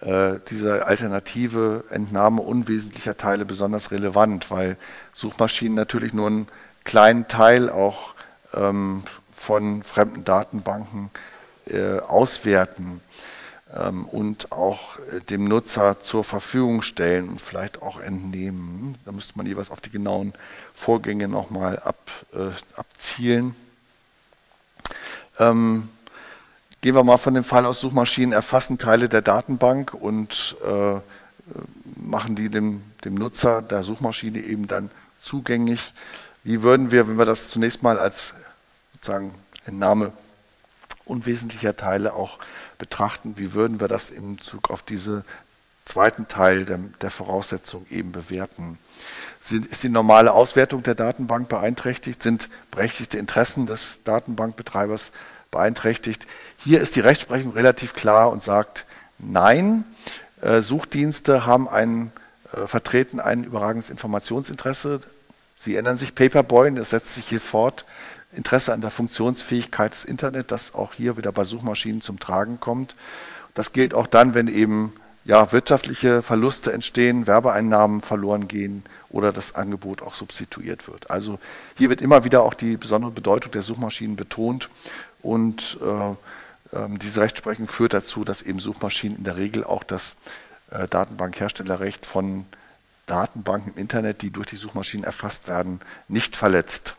äh, 0.00 0.34
diese 0.50 0.86
alternative 0.86 1.84
Entnahme 1.90 2.42
unwesentlicher 2.42 3.16
Teile 3.16 3.44
besonders 3.44 3.90
relevant, 3.90 4.50
weil 4.50 4.76
Suchmaschinen 5.14 5.74
natürlich 5.74 6.12
nur 6.12 6.26
einen 6.26 6.48
kleinen 6.84 7.26
Teil 7.28 7.70
auch 7.70 8.14
ähm, 8.54 9.02
von 9.32 9.82
fremden 9.82 10.24
Datenbanken 10.24 11.10
äh, 11.66 12.00
auswerten 12.00 13.00
und 14.10 14.50
auch 14.50 14.98
äh, 14.98 15.20
dem 15.28 15.44
Nutzer 15.44 16.00
zur 16.00 16.24
Verfügung 16.24 16.82
stellen 16.82 17.28
und 17.28 17.40
vielleicht 17.40 17.82
auch 17.82 18.00
entnehmen. 18.00 18.96
Da 19.04 19.12
müsste 19.12 19.34
man 19.36 19.46
jeweils 19.46 19.70
auf 19.70 19.80
die 19.80 19.90
genauen 19.90 20.32
Vorgänge 20.74 21.28
nochmal 21.28 21.78
ab, 21.78 21.98
äh, 22.32 22.50
abzielen. 22.76 23.54
Ähm, 25.38 25.88
gehen 26.80 26.94
wir 26.94 27.04
mal 27.04 27.18
von 27.18 27.34
dem 27.34 27.44
Fall 27.44 27.66
aus, 27.66 27.80
Suchmaschinen 27.80 28.32
erfassen 28.32 28.78
Teile 28.78 29.08
der 29.08 29.22
Datenbank 29.22 29.92
und 29.92 30.56
äh, 30.64 31.00
machen 31.96 32.36
die 32.36 32.48
dem, 32.48 32.82
dem 33.04 33.14
Nutzer 33.14 33.62
der 33.62 33.82
Suchmaschine 33.82 34.40
eben 34.40 34.66
dann 34.66 34.90
zugänglich. 35.20 35.92
Wie 36.44 36.62
würden 36.62 36.90
wir, 36.90 37.08
wenn 37.08 37.18
wir 37.18 37.26
das 37.26 37.48
zunächst 37.48 37.82
mal 37.82 37.98
als 37.98 38.34
sozusagen 38.94 39.34
Entnahme 39.66 40.12
unwesentlicher 41.04 41.76
Teile 41.76 42.14
auch 42.14 42.38
betrachten, 42.78 43.34
wie 43.36 43.52
würden 43.52 43.80
wir 43.80 43.88
das 43.88 44.10
in 44.10 44.36
Bezug 44.36 44.70
auf 44.70 44.82
diesen 44.82 45.24
zweiten 45.88 46.28
Teil 46.28 46.64
der, 46.64 46.78
der 47.00 47.10
Voraussetzung 47.10 47.86
eben 47.90 48.12
bewerten. 48.12 48.78
Sind, 49.40 49.66
ist 49.66 49.82
die 49.82 49.88
normale 49.88 50.32
Auswertung 50.32 50.82
der 50.82 50.94
Datenbank 50.94 51.48
beeinträchtigt? 51.48 52.22
Sind 52.22 52.48
berechtigte 52.70 53.18
Interessen 53.18 53.66
des 53.66 54.00
Datenbankbetreibers 54.04 55.12
beeinträchtigt? 55.50 56.26
Hier 56.58 56.80
ist 56.80 56.96
die 56.96 57.00
Rechtsprechung 57.00 57.52
relativ 57.52 57.94
klar 57.94 58.30
und 58.30 58.42
sagt, 58.42 58.84
nein, 59.18 59.84
äh, 60.42 60.60
Suchdienste 60.60 61.46
haben 61.46 61.68
ein, 61.68 62.12
äh, 62.52 62.66
vertreten 62.66 63.18
ein 63.20 63.44
überragendes 63.44 63.90
Informationsinteresse. 63.90 65.00
Sie 65.58 65.76
ändern 65.76 65.96
sich 65.96 66.14
Paperboy, 66.14 66.72
das 66.74 66.90
setzt 66.90 67.14
sich 67.14 67.28
hier 67.28 67.40
fort. 67.40 67.84
Interesse 68.32 68.72
an 68.72 68.80
der 68.80 68.90
Funktionsfähigkeit 68.90 69.92
des 69.92 70.04
Internet, 70.04 70.50
das 70.52 70.74
auch 70.74 70.92
hier 70.94 71.16
wieder 71.16 71.32
bei 71.32 71.44
Suchmaschinen 71.44 72.00
zum 72.00 72.18
Tragen 72.18 72.60
kommt. 72.60 72.94
Das 73.54 73.72
gilt 73.72 73.94
auch 73.94 74.06
dann, 74.06 74.34
wenn 74.34 74.48
eben 74.48 74.92
ja, 75.24 75.52
wirtschaftliche 75.52 76.22
Verluste 76.22 76.72
entstehen, 76.72 77.26
Werbeeinnahmen 77.26 78.00
verloren 78.00 78.48
gehen 78.48 78.82
oder 79.10 79.32
das 79.32 79.54
Angebot 79.54 80.02
auch 80.02 80.14
substituiert 80.14 80.88
wird. 80.88 81.10
Also 81.10 81.38
hier 81.76 81.90
wird 81.90 82.00
immer 82.00 82.24
wieder 82.24 82.42
auch 82.42 82.54
die 82.54 82.76
besondere 82.76 83.10
Bedeutung 83.10 83.52
der 83.52 83.62
Suchmaschinen 83.62 84.16
betont 84.16 84.70
und 85.22 85.78
äh, 85.82 86.10
äh, 86.76 86.88
diese 86.98 87.20
Rechtsprechung 87.20 87.68
führt 87.68 87.92
dazu, 87.94 88.24
dass 88.24 88.42
eben 88.42 88.58
Suchmaschinen 88.58 89.18
in 89.18 89.24
der 89.24 89.36
Regel 89.36 89.64
auch 89.64 89.84
das 89.84 90.16
äh, 90.70 90.86
Datenbankherstellerrecht 90.88 92.06
von 92.06 92.46
Datenbanken 93.06 93.72
im 93.72 93.78
Internet, 93.78 94.22
die 94.22 94.30
durch 94.30 94.48
die 94.48 94.56
Suchmaschinen 94.56 95.04
erfasst 95.04 95.48
werden, 95.48 95.80
nicht 96.08 96.36
verletzt. 96.36 96.94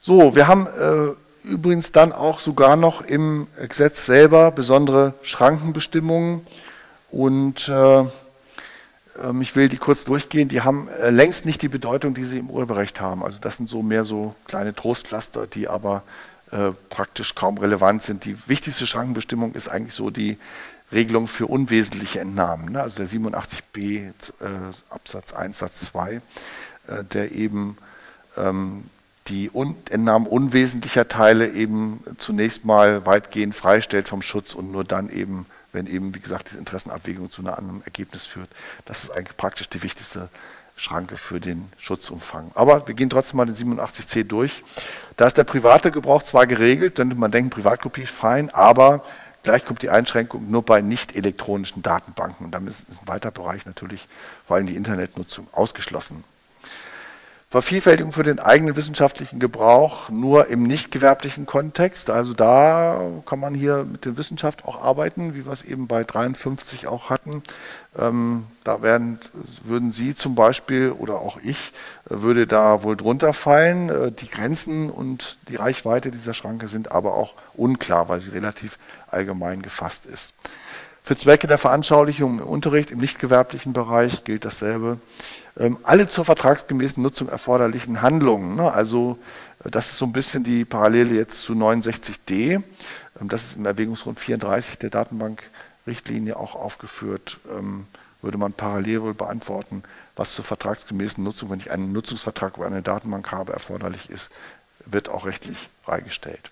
So, 0.00 0.36
wir 0.36 0.46
haben 0.46 0.66
äh, 0.66 1.48
übrigens 1.48 1.92
dann 1.92 2.12
auch 2.12 2.40
sogar 2.40 2.76
noch 2.76 3.02
im 3.02 3.46
Gesetz 3.68 4.06
selber 4.06 4.50
besondere 4.50 5.14
Schrankenbestimmungen 5.22 6.42
und 7.10 7.68
äh, 7.68 8.04
ähm, 9.22 9.42
ich 9.42 9.56
will 9.56 9.68
die 9.68 9.78
kurz 9.78 10.04
durchgehen. 10.04 10.48
Die 10.48 10.60
haben 10.60 10.88
äh, 10.88 11.10
längst 11.10 11.46
nicht 11.46 11.62
die 11.62 11.68
Bedeutung, 11.68 12.14
die 12.14 12.24
sie 12.24 12.38
im 12.38 12.50
Urheberrecht 12.50 13.00
haben. 13.00 13.24
Also 13.24 13.38
das 13.40 13.56
sind 13.56 13.68
so 13.68 13.82
mehr 13.82 14.04
so 14.04 14.34
kleine 14.46 14.74
Trostpflaster, 14.74 15.46
die 15.46 15.68
aber 15.68 16.02
äh, 16.50 16.70
praktisch 16.90 17.34
kaum 17.34 17.58
relevant 17.58 18.02
sind. 18.02 18.24
Die 18.24 18.36
wichtigste 18.48 18.86
Schrankenbestimmung 18.86 19.54
ist 19.54 19.68
eigentlich 19.68 19.94
so 19.94 20.10
die 20.10 20.38
Regelung 20.92 21.26
für 21.26 21.46
unwesentliche 21.46 22.20
Entnahmen, 22.20 22.72
ne? 22.72 22.82
also 22.82 22.98
der 22.98 23.08
87b 23.08 23.98
äh, 23.98 24.12
Absatz 24.88 25.32
1 25.32 25.58
Satz 25.58 25.80
2, 25.86 26.12
äh, 26.12 26.20
der 27.12 27.32
eben 27.32 27.76
ähm, 28.36 28.84
die 29.28 29.50
Un 29.52 29.76
Entnahmen 29.90 30.26
unwesentlicher 30.26 31.08
Teile 31.08 31.48
eben 31.48 32.02
zunächst 32.18 32.64
mal 32.64 33.06
weitgehend 33.06 33.54
freistellt 33.54 34.08
vom 34.08 34.22
Schutz 34.22 34.54
und 34.54 34.70
nur 34.70 34.84
dann 34.84 35.08
eben, 35.10 35.46
wenn 35.72 35.86
eben, 35.86 36.14
wie 36.14 36.20
gesagt, 36.20 36.48
diese 36.48 36.58
Interessenabwägung 36.58 37.30
zu 37.30 37.42
einem 37.42 37.54
anderen 37.54 37.82
Ergebnis 37.84 38.26
führt. 38.26 38.48
Das 38.84 39.04
ist 39.04 39.10
eigentlich 39.10 39.36
praktisch 39.36 39.68
die 39.68 39.82
wichtigste 39.82 40.28
Schranke 40.76 41.16
für 41.16 41.40
den 41.40 41.72
Schutzumfang. 41.78 42.50
Aber 42.54 42.86
wir 42.86 42.94
gehen 42.94 43.10
trotzdem 43.10 43.38
mal 43.38 43.46
den 43.46 43.56
87c 43.56 44.24
durch. 44.24 44.62
Da 45.16 45.26
ist 45.26 45.38
der 45.38 45.44
private 45.44 45.90
Gebrauch 45.90 46.22
zwar 46.22 46.46
geregelt, 46.46 46.96
könnte 46.96 47.16
man 47.16 47.30
denken, 47.30 47.50
Privatkopie 47.50 48.02
ist 48.02 48.12
fein, 48.12 48.50
aber 48.50 49.02
gleich 49.42 49.64
kommt 49.64 49.82
die 49.82 49.90
Einschränkung 49.90 50.50
nur 50.50 50.62
bei 50.62 50.82
nicht 50.82 51.16
elektronischen 51.16 51.82
Datenbanken. 51.82 52.46
Und 52.46 52.52
damit 52.52 52.70
ist 52.70 52.88
ein 52.90 53.08
weiter 53.08 53.30
Bereich 53.30 53.64
natürlich 53.64 54.06
vor 54.46 54.56
allem 54.56 54.66
die 54.66 54.76
Internetnutzung 54.76 55.48
ausgeschlossen. 55.52 56.24
Vervielfältigung 57.62 58.12
für 58.12 58.22
den 58.22 58.38
eigenen 58.38 58.76
wissenschaftlichen 58.76 59.38
Gebrauch 59.38 60.10
nur 60.10 60.48
im 60.48 60.62
nicht 60.62 60.90
gewerblichen 60.90 61.46
Kontext. 61.46 62.10
Also 62.10 62.34
da 62.34 63.00
kann 63.24 63.40
man 63.40 63.54
hier 63.54 63.84
mit 63.84 64.04
der 64.04 64.16
Wissenschaft 64.16 64.64
auch 64.64 64.82
arbeiten, 64.82 65.34
wie 65.34 65.46
wir 65.46 65.52
es 65.52 65.62
eben 65.62 65.86
bei 65.86 66.04
53 66.04 66.86
auch 66.86 67.08
hatten. 67.08 67.42
Ähm, 67.98 68.44
da 68.62 68.82
werden, 68.82 69.20
würden 69.64 69.92
Sie 69.92 70.14
zum 70.14 70.34
Beispiel 70.34 70.90
oder 70.90 71.14
auch 71.20 71.38
ich 71.42 71.72
äh, 72.10 72.20
würde 72.20 72.46
da 72.46 72.82
wohl 72.82 72.96
drunter 72.96 73.32
fallen. 73.32 73.88
Äh, 73.88 74.12
die 74.12 74.28
Grenzen 74.28 74.90
und 74.90 75.38
die 75.48 75.56
Reichweite 75.56 76.10
dieser 76.10 76.34
Schranke 76.34 76.68
sind 76.68 76.92
aber 76.92 77.14
auch 77.14 77.34
unklar, 77.54 78.08
weil 78.10 78.20
sie 78.20 78.32
relativ 78.32 78.78
allgemein 79.08 79.62
gefasst 79.62 80.04
ist. 80.04 80.34
Für 81.02 81.16
Zwecke 81.16 81.46
der 81.46 81.56
Veranschaulichung 81.56 82.40
im 82.40 82.46
Unterricht 82.46 82.90
im 82.90 82.98
nicht 82.98 83.18
gewerblichen 83.18 83.72
Bereich 83.72 84.24
gilt 84.24 84.44
dasselbe. 84.44 84.98
Ähm, 85.58 85.78
alle 85.82 86.06
zur 86.06 86.24
vertragsgemäßen 86.24 87.02
Nutzung 87.02 87.28
erforderlichen 87.28 88.02
Handlungen. 88.02 88.56
Ne? 88.56 88.70
Also 88.70 89.18
äh, 89.64 89.70
das 89.70 89.90
ist 89.90 89.98
so 89.98 90.04
ein 90.04 90.12
bisschen 90.12 90.44
die 90.44 90.64
Parallele 90.64 91.14
jetzt 91.14 91.42
zu 91.42 91.54
69d. 91.54 92.62
Ähm, 93.20 93.28
das 93.28 93.44
ist 93.44 93.56
im 93.56 93.66
Erwägungsgrund 93.66 94.20
34 94.20 94.78
der 94.78 94.90
Datenbankrichtlinie 94.90 96.36
auch 96.36 96.54
aufgeführt. 96.54 97.38
Ähm, 97.50 97.86
würde 98.22 98.38
man 98.38 98.52
parallel 98.52 99.02
wohl 99.02 99.14
beantworten, 99.14 99.82
was 100.16 100.34
zur 100.34 100.44
vertragsgemäßen 100.44 101.22
Nutzung, 101.22 101.50
wenn 101.50 101.60
ich 101.60 101.70
einen 101.70 101.92
Nutzungsvertrag 101.92 102.56
über 102.56 102.66
eine 102.66 102.82
Datenbank 102.82 103.30
habe, 103.30 103.52
erforderlich 103.52 104.10
ist, 104.10 104.30
wird 104.84 105.08
auch 105.08 105.26
rechtlich 105.26 105.68
freigestellt. 105.84 106.50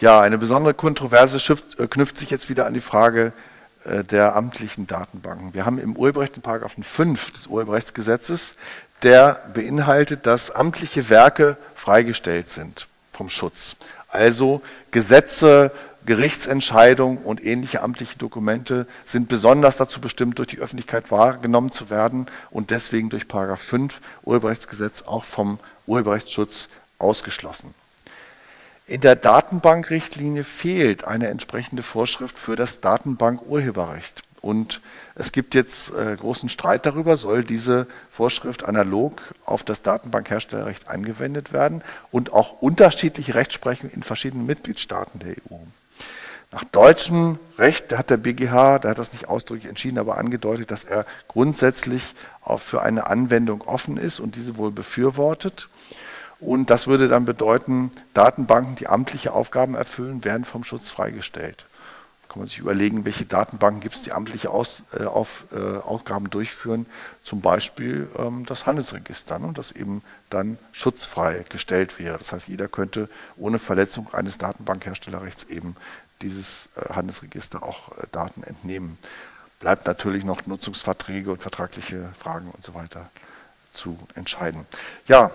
Ja, 0.00 0.20
eine 0.20 0.38
besondere 0.38 0.74
Kontroverse 0.74 1.38
äh, 1.78 1.86
knüpft 1.86 2.18
sich 2.18 2.30
jetzt 2.30 2.48
wieder 2.48 2.66
an 2.66 2.74
die 2.74 2.80
Frage 2.80 3.32
der 3.84 4.36
amtlichen 4.36 4.86
Datenbanken. 4.86 5.54
Wir 5.54 5.66
haben 5.66 5.78
im 5.78 5.96
Urheberrecht 5.96 6.36
den 6.36 6.42
Paragraphen 6.42 6.84
5 6.84 7.32
des 7.32 7.46
Urheberrechtsgesetzes, 7.46 8.54
der 9.02 9.42
beinhaltet, 9.52 10.26
dass 10.26 10.50
amtliche 10.50 11.08
Werke 11.08 11.56
freigestellt 11.74 12.50
sind 12.50 12.86
vom 13.12 13.28
Schutz. 13.28 13.76
Also 14.08 14.62
Gesetze, 14.90 15.72
Gerichtsentscheidungen 16.04 17.18
und 17.18 17.44
ähnliche 17.44 17.80
amtliche 17.82 18.18
Dokumente 18.18 18.86
sind 19.04 19.28
besonders 19.28 19.76
dazu 19.76 20.00
bestimmt, 20.00 20.38
durch 20.38 20.48
die 20.48 20.58
Öffentlichkeit 20.58 21.10
wahrgenommen 21.10 21.70
zu 21.70 21.90
werden 21.90 22.26
und 22.50 22.70
deswegen 22.70 23.08
durch 23.08 23.28
Paragraph 23.28 23.62
5 23.62 24.00
Urheberrechtsgesetz 24.24 25.02
auch 25.02 25.24
vom 25.24 25.58
Urheberrechtsschutz 25.86 26.68
ausgeschlossen. 26.98 27.74
In 28.86 29.00
der 29.00 29.14
Datenbankrichtlinie 29.16 30.44
fehlt 30.44 31.04
eine 31.04 31.28
entsprechende 31.28 31.82
Vorschrift 31.82 32.38
für 32.38 32.56
das 32.56 32.80
Datenbankurheberrecht. 32.80 34.22
Und 34.40 34.80
es 35.14 35.30
gibt 35.30 35.54
jetzt 35.54 35.94
äh, 35.94 36.16
großen 36.16 36.48
Streit 36.48 36.84
darüber, 36.84 37.16
soll 37.16 37.44
diese 37.44 37.86
Vorschrift 38.10 38.64
analog 38.64 39.22
auf 39.46 39.62
das 39.62 39.82
Datenbankherstellerrecht 39.82 40.88
angewendet 40.88 41.52
werden 41.52 41.82
und 42.10 42.32
auch 42.32 42.60
unterschiedliche 42.60 43.36
Rechtsprechung 43.36 43.88
in 43.90 44.02
verschiedenen 44.02 44.44
Mitgliedstaaten 44.44 45.20
der 45.20 45.34
EU. 45.34 45.58
Nach 46.50 46.64
deutschem 46.64 47.38
Recht 47.56 47.96
hat 47.96 48.10
der 48.10 48.16
BGH, 48.16 48.80
der 48.80 48.90
hat 48.90 48.98
das 48.98 49.12
nicht 49.12 49.28
ausdrücklich 49.28 49.68
entschieden, 49.68 49.98
aber 49.98 50.18
angedeutet, 50.18 50.72
dass 50.72 50.82
er 50.82 51.06
grundsätzlich 51.28 52.14
auch 52.42 52.60
für 52.60 52.82
eine 52.82 53.06
Anwendung 53.06 53.62
offen 53.62 53.96
ist 53.96 54.18
und 54.18 54.34
diese 54.34 54.56
wohl 54.58 54.72
befürwortet. 54.72 55.68
Und 56.42 56.70
das 56.70 56.88
würde 56.88 57.06
dann 57.06 57.24
bedeuten, 57.24 57.92
Datenbanken, 58.14 58.74
die 58.74 58.88
amtliche 58.88 59.32
Aufgaben 59.32 59.76
erfüllen, 59.76 60.24
werden 60.24 60.44
vom 60.44 60.64
Schutz 60.64 60.90
freigestellt. 60.90 61.66
Da 62.22 62.32
kann 62.32 62.40
man 62.40 62.48
sich 62.48 62.58
überlegen, 62.58 63.04
welche 63.04 63.24
Datenbanken 63.24 63.80
gibt 63.80 63.94
es, 63.94 64.02
die 64.02 64.10
amtliche 64.10 64.50
Aus, 64.50 64.82
äh, 64.98 65.04
auf, 65.04 65.44
äh, 65.52 65.78
Aufgaben 65.78 66.30
durchführen. 66.30 66.86
Zum 67.22 67.42
Beispiel 67.42 68.08
ähm, 68.18 68.44
das 68.44 68.66
Handelsregister, 68.66 69.38
ne, 69.38 69.52
das 69.54 69.70
eben 69.70 70.02
dann 70.30 70.58
schutzfrei 70.72 71.44
gestellt 71.48 72.00
wäre. 72.00 72.18
Das 72.18 72.32
heißt, 72.32 72.48
jeder 72.48 72.66
könnte 72.66 73.08
ohne 73.36 73.60
Verletzung 73.60 74.12
eines 74.12 74.36
Datenbankherstellerrechts 74.36 75.44
eben 75.44 75.76
dieses 76.22 76.70
äh, 76.74 76.92
Handelsregister 76.92 77.62
auch 77.62 77.96
äh, 77.98 78.06
Daten 78.10 78.42
entnehmen. 78.42 78.98
Bleibt 79.60 79.86
natürlich 79.86 80.24
noch 80.24 80.44
Nutzungsverträge 80.44 81.30
und 81.30 81.40
vertragliche 81.40 82.08
Fragen 82.18 82.50
und 82.50 82.64
so 82.64 82.74
weiter 82.74 83.10
zu 83.72 83.96
entscheiden. 84.16 84.66
Ja, 85.06 85.30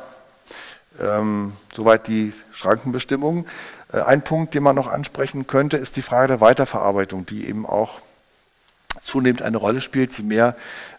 ähm, 1.00 1.54
soweit 1.76 2.08
die 2.08 2.34
Schrankenbestimmung. 2.52 3.46
Äh, 3.92 4.02
ein 4.02 4.24
Punkt, 4.24 4.54
den 4.54 4.64
man 4.64 4.76
noch 4.76 4.88
ansprechen 4.88 5.48
könnte, 5.48 5.78
ist 5.78 5.96
die 5.96 6.02
Frage 6.02 6.28
der 6.28 6.42
Weiterverarbeitung, 6.42 7.26
die 7.26 7.48
eben 7.48 7.66
auch 7.66 8.02
zunehmend 9.08 9.42
eine 9.42 9.58
Rolle 9.58 9.82
spielt, 9.82 10.18
je 10.18 10.24
mehr 10.24 10.56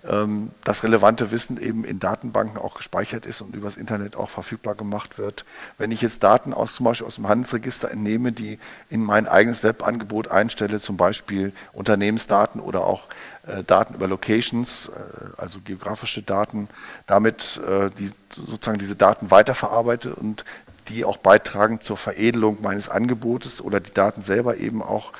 ähm, 0.08 0.50
das 0.64 0.82
relevante 0.82 1.30
Wissen 1.30 1.60
eben 1.60 1.84
in 1.84 2.00
Datenbanken 2.00 2.58
auch 2.58 2.74
gespeichert 2.74 3.26
ist 3.26 3.42
und 3.42 3.54
übers 3.54 3.76
Internet 3.76 4.16
auch 4.16 4.30
verfügbar 4.30 4.74
gemacht 4.74 5.18
wird. 5.18 5.44
Wenn 5.76 5.92
ich 5.92 6.00
jetzt 6.00 6.22
Daten 6.22 6.54
aus 6.54 6.74
zum 6.74 6.84
Beispiel 6.84 7.06
aus 7.06 7.16
dem 7.16 7.28
Handelsregister 7.28 7.90
entnehme, 7.90 8.32
die 8.32 8.58
in 8.88 9.04
mein 9.04 9.28
eigenes 9.28 9.62
Webangebot 9.62 10.28
einstelle, 10.28 10.80
zum 10.80 10.96
Beispiel 10.96 11.52
Unternehmensdaten 11.72 12.60
oder 12.60 12.84
auch 12.84 13.04
äh, 13.46 13.62
Daten 13.62 13.94
über 13.94 14.08
Locations, 14.08 14.88
äh, 14.88 14.92
also 15.36 15.60
geografische 15.62 16.22
Daten, 16.22 16.68
damit 17.06 17.60
äh, 17.68 17.90
die, 17.98 18.10
sozusagen 18.34 18.78
diese 18.78 18.96
Daten 18.96 19.30
weiterverarbeite 19.30 20.14
und 20.14 20.44
die 20.88 21.04
auch 21.04 21.18
beitragen 21.18 21.82
zur 21.82 21.98
Veredelung 21.98 22.62
meines 22.62 22.88
Angebotes 22.88 23.60
oder 23.60 23.80
die 23.80 23.92
Daten 23.92 24.22
selber 24.22 24.56
eben 24.56 24.82
auch 24.82 25.12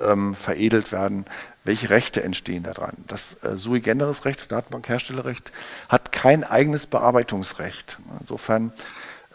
ähm, 0.00 0.34
veredelt 0.34 0.92
werden, 0.92 1.24
welche 1.64 1.90
Rechte 1.90 2.22
entstehen 2.22 2.62
daran. 2.62 2.92
Das 3.08 3.42
äh, 3.42 3.56
sui 3.56 3.80
generis 3.80 4.24
Recht, 4.24 4.40
das 4.40 4.48
Datenbankherstellerrecht, 4.48 5.52
hat 5.88 6.12
kein 6.12 6.44
eigenes 6.44 6.86
Bearbeitungsrecht. 6.86 7.98
Insofern 8.20 8.72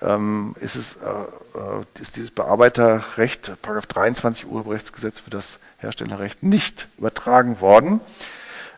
ähm, 0.02 0.56
ist, 0.60 0.76
es, 0.76 0.96
äh, 0.98 1.10
äh 1.10 1.84
ist 2.00 2.15
dieses 2.15 2.32
Bearbeiterrecht, 2.32 3.52
Paragraph 3.62 3.88
23 3.88 4.48
Urheberrechtsgesetz 4.48 5.20
für 5.20 5.32
das 5.32 5.60
Herstellerrecht, 5.80 6.44
nicht 6.44 6.88
übertragen 6.98 7.60
worden. 7.60 8.00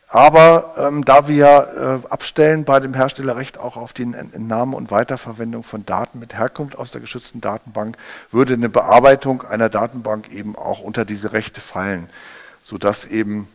Aber 0.07 0.75
ähm, 0.77 1.05
da 1.05 1.29
wir 1.29 2.01
äh, 2.05 2.07
abstellen 2.09 2.65
bei 2.65 2.81
dem 2.81 2.93
Herstellerrecht 2.93 3.57
auch 3.57 3.77
auf 3.77 3.93
die 3.93 4.03
Entnahme 4.03 4.75
und 4.75 4.91
Weiterverwendung 4.91 5.63
von 5.63 5.85
Daten 5.85 6.19
mit 6.19 6.33
Herkunft 6.33 6.77
aus 6.77 6.91
der 6.91 6.99
geschützten 6.99 7.39
Datenbank, 7.39 7.97
würde 8.29 8.53
eine 8.53 8.67
Bearbeitung 8.67 9.43
einer 9.43 9.69
Datenbank 9.69 10.29
eben 10.29 10.57
auch 10.57 10.81
unter 10.81 11.05
diese 11.05 11.31
Rechte 11.31 11.61
fallen, 11.61 12.09
sodass 12.63 13.05
eben 13.05 13.47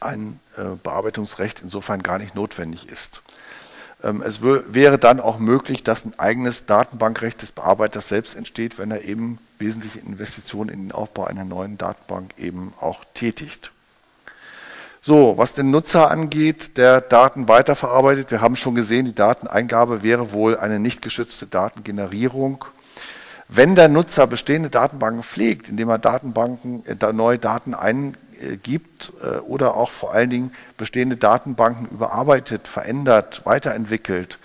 ein 0.00 0.40
äh, 0.56 0.62
Bearbeitungsrecht 0.82 1.60
insofern 1.60 2.02
gar 2.02 2.18
nicht 2.18 2.34
notwendig 2.34 2.88
ist. 2.88 3.22
Ähm, 4.02 4.22
es 4.22 4.42
wäre 4.42 4.98
dann 4.98 5.20
auch 5.20 5.38
möglich, 5.38 5.82
dass 5.82 6.04
ein 6.04 6.18
eigenes 6.18 6.66
Datenbankrecht 6.66 7.40
des 7.42 7.52
Bearbeiters 7.52 8.08
selbst 8.08 8.36
entsteht, 8.36 8.78
wenn 8.78 8.90
er 8.90 9.02
eben 9.02 9.38
wesentliche 9.58 10.00
Investitionen 10.00 10.68
in 10.68 10.80
den 10.82 10.92
Aufbau 10.92 11.24
einer 11.24 11.44
neuen 11.44 11.78
Datenbank 11.78 12.34
eben 12.38 12.74
auch 12.80 13.04
tätigt. 13.14 13.70
So, 15.00 15.36
was 15.36 15.52
den 15.52 15.70
Nutzer 15.70 16.10
angeht, 16.10 16.78
der 16.78 17.02
Daten 17.02 17.46
weiterverarbeitet, 17.46 18.30
wir 18.30 18.40
haben 18.40 18.56
schon 18.56 18.74
gesehen, 18.74 19.04
die 19.04 19.14
Dateneingabe 19.14 20.02
wäre 20.02 20.32
wohl 20.32 20.56
eine 20.56 20.78
nicht 20.78 21.02
geschützte 21.02 21.46
Datengenerierung. 21.46 22.64
Wenn 23.48 23.74
der 23.74 23.88
Nutzer 23.88 24.26
bestehende 24.26 24.70
Datenbanken 24.70 25.22
pflegt, 25.22 25.68
indem 25.68 25.88
er 25.88 25.98
Datenbanken, 25.98 26.84
äh, 26.86 27.12
neue 27.12 27.38
Daten 27.38 27.74
eingibt 27.74 29.12
äh, 29.22 29.38
oder 29.38 29.76
auch 29.76 29.90
vor 29.90 30.12
allen 30.12 30.30
Dingen 30.30 30.52
bestehende 30.76 31.16
Datenbanken 31.16 31.86
überarbeitet, 31.86 32.66
verändert, 32.68 33.42
weiterentwickelt, 33.44 34.38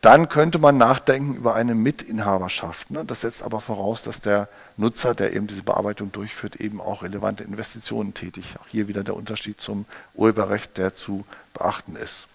dann 0.00 0.28
könnte 0.28 0.60
man 0.60 0.78
nachdenken 0.78 1.34
über 1.34 1.56
eine 1.56 1.74
Mitinhaberschaft. 1.74 2.90
Ne? 2.92 3.04
Das 3.04 3.22
setzt 3.22 3.42
aber 3.42 3.60
voraus, 3.60 4.04
dass 4.04 4.20
der 4.20 4.48
Nutzer, 4.76 5.14
der 5.14 5.34
eben 5.34 5.48
diese 5.48 5.64
Bearbeitung 5.64 6.12
durchführt, 6.12 6.56
eben 6.56 6.80
auch 6.80 7.02
relevante 7.02 7.42
Investitionen 7.42 8.14
tätigt. 8.14 8.56
Auch 8.60 8.68
hier 8.68 8.86
wieder 8.86 9.02
der 9.02 9.16
Unterschied 9.16 9.60
zum 9.60 9.86
Urheberrecht, 10.14 10.78
der 10.78 10.94
zu 10.94 11.24
beachten 11.52 11.96
ist. 11.96 12.28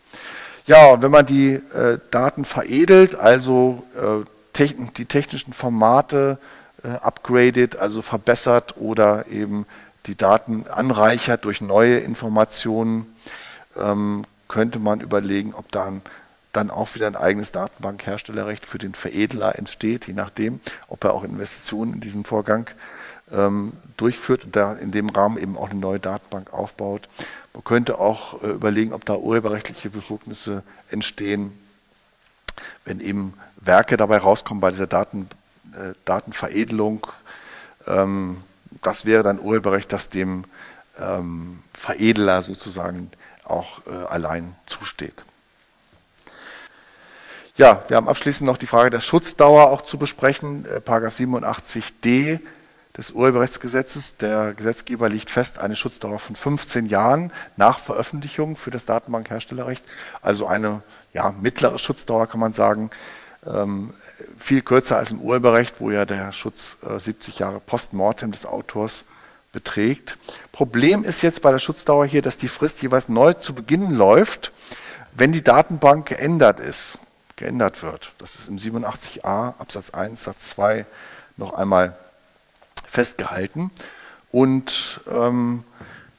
Ja, 0.65 0.87
und 0.87 1.01
wenn 1.01 1.11
man 1.11 1.25
die 1.25 1.53
äh, 1.53 1.99
Daten 2.11 2.43
veredelt, 2.43 3.15
also 3.15 3.83
äh, 3.95 4.25
die 4.53 5.05
technischen 5.05 5.53
Formate 5.53 6.37
äh, 6.83 6.89
upgradet, 6.89 7.75
also 7.75 8.01
verbessert 8.01 8.75
oder 8.77 9.27
eben 9.27 9.65
die 10.05 10.15
Daten 10.15 10.67
anreichert 10.67 11.45
durch 11.45 11.61
neue 11.61 11.99
Informationen, 11.99 13.13
ähm, 13.77 14.25
könnte 14.47 14.79
man 14.79 14.99
überlegen, 14.99 15.53
ob 15.55 15.71
dann, 15.71 16.01
dann 16.51 16.69
auch 16.69 16.93
wieder 16.93 17.07
ein 17.07 17.15
eigenes 17.15 17.51
Datenbankherstellerrecht 17.51 18.65
für 18.65 18.77
den 18.77 18.93
Veredler 18.93 19.57
entsteht, 19.57 20.07
je 20.07 20.13
nachdem, 20.13 20.59
ob 20.87 21.03
er 21.03 21.13
auch 21.13 21.23
Investitionen 21.23 21.93
in 21.93 22.01
diesen 22.01 22.25
Vorgang 22.25 22.69
ähm, 23.31 23.73
durchführt 23.97 24.45
und 24.45 24.55
da 24.55 24.73
in 24.73 24.91
dem 24.91 25.09
Rahmen 25.09 25.37
eben 25.37 25.57
auch 25.57 25.69
eine 25.69 25.79
neue 25.79 25.99
Datenbank 25.99 26.53
aufbaut. 26.53 27.07
Man 27.53 27.63
könnte 27.63 27.97
auch 27.97 28.43
äh, 28.43 28.47
überlegen, 28.47 28.93
ob 28.93 29.05
da 29.05 29.15
urheberrechtliche 29.15 29.89
Befugnisse 29.89 30.63
entstehen, 30.89 31.57
wenn 32.85 32.99
eben 32.99 33.33
Werke 33.65 33.97
dabei 33.97 34.17
rauskommen 34.17 34.62
bei 34.62 34.69
dieser 34.69 34.88
Daten, 34.88 35.30
äh, 35.73 35.93
Datenveredelung. 36.06 37.08
Ähm, 37.88 38.43
das 38.82 39.06
wäre 39.06 39.23
dann 39.23 39.39
Urheberrecht, 39.39 39.91
das 39.91 40.10
dem 40.10 40.45
ähm, 40.99 41.63
Veredler 41.73 42.41
sozusagen 42.41 43.12
auch 43.43 43.82
äh, 43.88 44.06
allein 44.08 44.56
zusteht. 44.65 45.23
Ja, 47.56 47.84
wir 47.88 47.97
haben 47.97 48.08
abschließend 48.08 48.47
noch 48.47 48.58
die 48.58 48.65
Frage 48.65 48.89
der 48.89 49.02
Schutzdauer 49.02 49.69
auch 49.69 49.84
zu 49.84 49.97
besprechen. 49.97 50.65
Äh, 50.65 50.82
Paragraph 50.82 51.15
87d 51.15 52.39
des 52.97 53.12
Urheberrechtsgesetzes. 53.12 54.17
Der 54.17 54.54
Gesetzgeber 54.54 55.10
legt 55.10 55.30
fest 55.30 55.60
eine 55.60 55.76
Schutzdauer 55.76 56.19
von 56.19 56.36
15 56.36 56.88
Jahren 56.88 57.32
nach 57.58 57.80
Veröffentlichung 57.80 58.56
für 58.56 58.71
das 58.71 58.86
Datenbankherstellerrecht. 58.86 59.84
Also 60.21 60.47
eine 60.47 60.82
ja, 61.13 61.34
mittlere 61.39 61.78
Schutzdauer 61.80 62.28
kann 62.28 62.39
man 62.39 62.54
sagen. 62.54 62.89
Ähm, 63.45 63.93
viel 64.39 64.62
kürzer 64.62 64.97
als 64.97 65.12
im 65.12 65.19
Urheberrecht, 65.19 65.79
wo 65.79 65.91
ja 65.91 66.06
der 66.06 66.32
Schutz 66.32 66.77
äh, 66.88 66.99
70 66.99 67.39
Jahre 67.39 67.60
postmortem 67.60 68.32
des 68.32 68.45
Autors 68.45 69.06
beträgt. 69.51 70.17
Problem 70.51 71.03
ist 71.03 71.21
jetzt 71.21 71.41
bei 71.41 71.51
der 71.51 71.60
Schutzdauer 71.60 72.06
hier, 72.06 72.21
dass 72.21 72.38
die 72.38 72.47
Frist 72.47 72.82
jeweils 72.82 73.08
neu 73.10 73.34
zu 73.34 73.53
Beginn 73.53 73.91
läuft, 73.91 74.51
wenn 75.13 75.32
die 75.32 75.43
Datenbank 75.43 76.08
geändert 76.08 76.60
ist, 76.60 76.97
geändert 77.36 77.84
wird. 77.84 78.12
Das 78.17 78.36
ist 78.36 78.47
im 78.47 78.58
87a 78.58 79.60
Absatz 79.60 79.91
1 79.91 80.23
Satz 80.23 80.49
2 80.49 80.86
noch 81.38 81.53
einmal 81.53 81.95
festgehalten. 82.88 83.71
Und 84.32 85.01
ähm, 85.12 85.63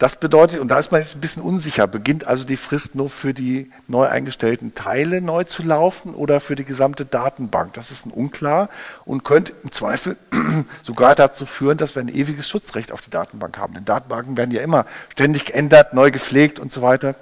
das 0.05 0.17
bedeutet, 0.17 0.61
und 0.61 0.69
da 0.69 0.79
ist 0.79 0.93
man 0.93 1.01
jetzt 1.01 1.17
ein 1.17 1.23
bisschen 1.23 1.43
unsicher, 1.43 1.87
beginnt 1.87 2.27
also 2.27 2.45
die 2.45 2.59
Frist 2.59 2.95
nur 2.95 3.09
für 3.09 3.33
die 3.33 3.71
neu 3.89 4.07
eingestellten 4.07 4.75
Teile 4.75 5.23
neu 5.23 5.45
zu 5.45 5.63
laufen 5.63 6.15
oder 6.15 6.41
für 6.41 6.57
die 6.57 6.67
gesamte 6.67 7.07
Datenbank? 7.07 7.73
Das 7.73 7.91
ist 7.91 8.05
unklar 8.09 8.69
und 9.07 9.25
könnte 9.25 9.55
im 9.63 9.73
Zweifel 9.73 10.19
sogar 10.83 11.15
dazu 11.15 11.47
führen, 11.47 11.79
dass 11.79 11.95
wir 11.95 12.03
ein 12.03 12.15
ewiges 12.15 12.47
Schutzrecht 12.51 12.93
auf 12.93 13.01
die 13.01 13.09
Datenbank 13.09 13.57
haben. 13.57 13.73
Denn 13.73 13.87
Datenbanken 13.87 14.37
werden 14.37 14.51
ja 14.51 14.61
immer 14.61 14.85
ständig 15.11 15.47
geändert, 15.47 15.95
neu 15.95 16.11
gepflegt 16.11 16.59
und 16.59 16.71
so 16.71 16.83
weiter. 16.83 17.15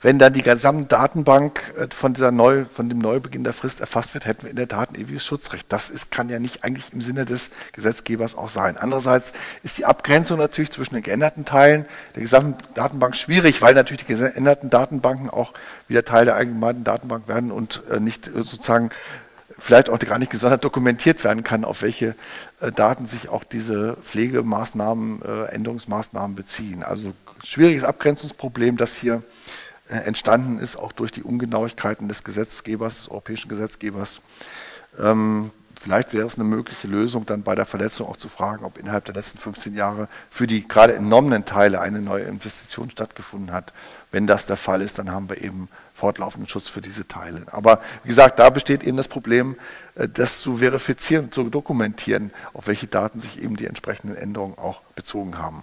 Wenn 0.00 0.18
dann 0.18 0.32
die 0.32 0.42
gesamte 0.42 0.86
Datenbank 0.86 1.74
äh, 1.76 1.88
von, 1.92 2.14
dieser 2.14 2.30
Neu, 2.30 2.64
von 2.66 2.88
dem 2.88 2.98
Neubeginn 2.98 3.44
der 3.44 3.52
Frist 3.52 3.80
erfasst 3.80 4.14
wird, 4.14 4.26
hätten 4.26 4.44
wir 4.44 4.50
in 4.50 4.56
der 4.56 4.68
Tat 4.68 4.90
ein 4.90 5.00
ewiges 5.00 5.24
Schutzrecht. 5.24 5.66
Das 5.70 5.90
ist, 5.90 6.10
kann 6.10 6.28
ja 6.28 6.38
nicht 6.38 6.64
eigentlich 6.64 6.92
im 6.92 7.00
Sinne 7.00 7.24
des 7.24 7.50
Gesetzgebers 7.72 8.36
auch 8.36 8.48
sein. 8.48 8.76
Andererseits 8.76 9.32
ist 9.62 9.78
die 9.78 9.84
Abgrenzung 9.84 10.38
natürlich 10.38 10.70
zwischen 10.70 10.94
den 10.94 11.02
geänderten 11.02 11.44
Teilen 11.44 11.86
der 12.14 12.22
gesamten 12.22 12.62
Datenbank 12.74 13.16
schwierig, 13.16 13.60
weil 13.60 13.74
natürlich 13.74 14.04
die 14.04 14.14
geänderten 14.14 14.70
Datenbanken 14.70 15.30
auch 15.30 15.52
wieder 15.88 16.04
Teil 16.04 16.26
der 16.26 16.36
allgemeinen 16.36 16.84
Datenbank 16.84 17.26
werden 17.26 17.50
und 17.50 17.82
äh, 17.90 17.98
nicht 17.98 18.28
äh, 18.28 18.42
sozusagen 18.42 18.90
vielleicht 19.58 19.90
auch 19.90 19.98
gar 19.98 20.20
nicht 20.20 20.30
gesondert 20.30 20.62
dokumentiert 20.62 21.24
werden 21.24 21.42
kann, 21.42 21.64
auf 21.64 21.82
welche 21.82 22.14
Daten 22.76 23.08
sich 23.08 23.28
auch 23.28 23.42
diese 23.42 23.96
Pflegemaßnahmen, 24.04 25.20
Änderungsmaßnahmen 25.48 26.36
beziehen. 26.36 26.84
Also 26.84 27.12
schwieriges 27.42 27.82
Abgrenzungsproblem, 27.82 28.76
das 28.76 28.94
hier 28.94 29.20
entstanden 29.88 30.58
ist, 30.58 30.76
auch 30.76 30.92
durch 30.92 31.12
die 31.12 31.22
Ungenauigkeiten 31.22 32.08
des 32.08 32.24
Gesetzgebers, 32.24 32.96
des 32.96 33.10
europäischen 33.10 33.48
Gesetzgebers. 33.48 34.20
Ähm, 34.98 35.50
vielleicht 35.80 36.12
wäre 36.12 36.26
es 36.26 36.34
eine 36.34 36.44
mögliche 36.44 36.88
Lösung, 36.88 37.26
dann 37.26 37.42
bei 37.42 37.54
der 37.54 37.64
Verletzung 37.64 38.08
auch 38.08 38.16
zu 38.16 38.28
fragen, 38.28 38.64
ob 38.64 38.78
innerhalb 38.78 39.04
der 39.04 39.14
letzten 39.14 39.38
15 39.38 39.74
Jahre 39.74 40.08
für 40.30 40.46
die 40.46 40.66
gerade 40.66 40.94
entnommenen 40.94 41.44
Teile 41.44 41.80
eine 41.80 42.00
neue 42.00 42.24
Investition 42.24 42.90
stattgefunden 42.90 43.52
hat. 43.52 43.72
Wenn 44.10 44.26
das 44.26 44.46
der 44.46 44.56
Fall 44.56 44.82
ist, 44.82 44.98
dann 44.98 45.10
haben 45.10 45.28
wir 45.28 45.42
eben 45.42 45.68
fortlaufenden 45.94 46.48
Schutz 46.48 46.68
für 46.68 46.80
diese 46.80 47.08
Teile. 47.08 47.42
Aber 47.46 47.80
wie 48.04 48.08
gesagt, 48.08 48.38
da 48.38 48.50
besteht 48.50 48.84
eben 48.84 48.96
das 48.96 49.08
Problem, 49.08 49.56
äh, 49.96 50.08
das 50.08 50.38
zu 50.38 50.58
verifizieren, 50.58 51.32
zu 51.32 51.44
dokumentieren, 51.44 52.30
auf 52.54 52.66
welche 52.66 52.86
Daten 52.86 53.20
sich 53.20 53.42
eben 53.42 53.56
die 53.56 53.66
entsprechenden 53.66 54.16
Änderungen 54.16 54.56
auch 54.56 54.80
bezogen 54.94 55.38
haben. 55.38 55.62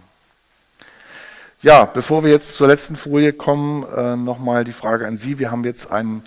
Ja, 1.65 1.85
bevor 1.85 2.23
wir 2.23 2.29
jetzt 2.29 2.55
zur 2.57 2.67
letzten 2.67 2.95
Folie 2.95 3.33
kommen, 3.33 3.91
äh, 3.91 4.15
nochmal 4.15 4.65
die 4.65 4.71
Frage 4.71 5.07
an 5.07 5.17
Sie. 5.17 5.39
Wir 5.39 5.49
haben 5.49 5.63
jetzt 5.63 5.91
einen 5.91 6.21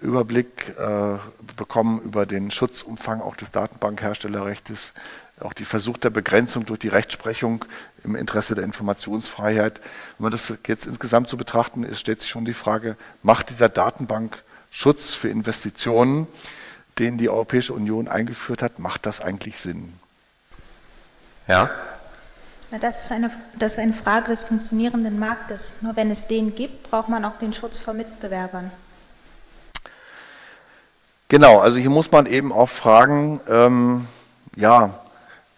Überblick 0.00 0.72
äh, 0.78 1.18
bekommen 1.56 2.00
über 2.02 2.26
den 2.26 2.52
Schutzumfang 2.52 3.20
auch 3.20 3.34
des 3.34 3.50
Datenbankherstellerrechts, 3.50 4.94
auch 5.40 5.52
die 5.52 5.64
Versuch 5.64 5.98
der 5.98 6.10
Begrenzung 6.10 6.64
durch 6.64 6.78
die 6.78 6.86
Rechtsprechung 6.86 7.64
im 8.04 8.14
Interesse 8.14 8.54
der 8.54 8.62
Informationsfreiheit. 8.62 9.80
Wenn 10.18 10.26
man 10.26 10.30
das 10.30 10.56
jetzt 10.64 10.86
insgesamt 10.86 11.28
so 11.28 11.36
betrachten 11.36 11.82
ist, 11.82 11.98
stellt 11.98 12.20
sich 12.20 12.30
schon 12.30 12.44
die 12.44 12.54
Frage, 12.54 12.96
macht 13.24 13.50
dieser 13.50 13.68
Datenbankschutz 13.68 15.14
für 15.14 15.28
Investitionen, 15.28 16.28
den 17.00 17.18
die 17.18 17.28
Europäische 17.28 17.72
Union 17.72 18.06
eingeführt 18.06 18.62
hat, 18.62 18.78
macht 18.78 19.06
das 19.06 19.20
eigentlich 19.20 19.58
Sinn? 19.58 19.94
Ja, 21.48 21.68
das 22.80 23.04
ist, 23.04 23.12
eine, 23.12 23.30
das 23.58 23.72
ist 23.72 23.78
eine 23.78 23.92
Frage 23.92 24.28
des 24.28 24.42
funktionierenden 24.42 25.18
Marktes. 25.18 25.76
Nur 25.80 25.96
wenn 25.96 26.10
es 26.10 26.26
den 26.26 26.54
gibt, 26.54 26.90
braucht 26.90 27.08
man 27.08 27.24
auch 27.24 27.36
den 27.36 27.52
Schutz 27.52 27.78
vor 27.78 27.94
Mitbewerbern. 27.94 28.70
Genau, 31.28 31.58
also 31.58 31.78
hier 31.78 31.90
muss 31.90 32.10
man 32.12 32.26
eben 32.26 32.52
auch 32.52 32.68
fragen, 32.68 33.40
ähm, 33.48 34.06
ja, 34.56 35.00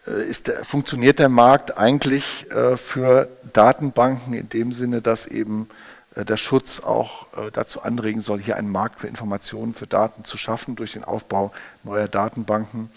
äh, 0.07 0.23
ist, 0.23 0.51
funktioniert 0.63 1.19
der 1.19 1.29
Markt 1.29 1.77
eigentlich 1.77 2.51
äh, 2.51 2.77
für 2.77 3.29
Datenbanken 3.53 4.33
in 4.33 4.49
dem 4.49 4.73
Sinne, 4.73 5.03
dass 5.03 5.27
eben 5.27 5.69
äh, 6.15 6.25
der 6.25 6.37
Schutz 6.37 6.81
auch 6.81 7.27
äh, 7.37 7.51
dazu 7.53 7.83
anregen 7.83 8.21
soll, 8.21 8.41
hier 8.41 8.57
einen 8.57 8.71
Markt 8.71 9.01
für 9.01 9.07
Informationen, 9.09 9.75
für 9.75 9.87
Daten 9.87 10.25
zu 10.25 10.39
schaffen 10.39 10.77
durch 10.77 10.93
den 10.93 11.05
Aufbau 11.05 11.53
neuer 11.83 12.09
Datenbanken. 12.09 12.91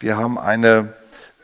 Wir 0.00 0.16
haben 0.16 0.38
eine 0.38 0.92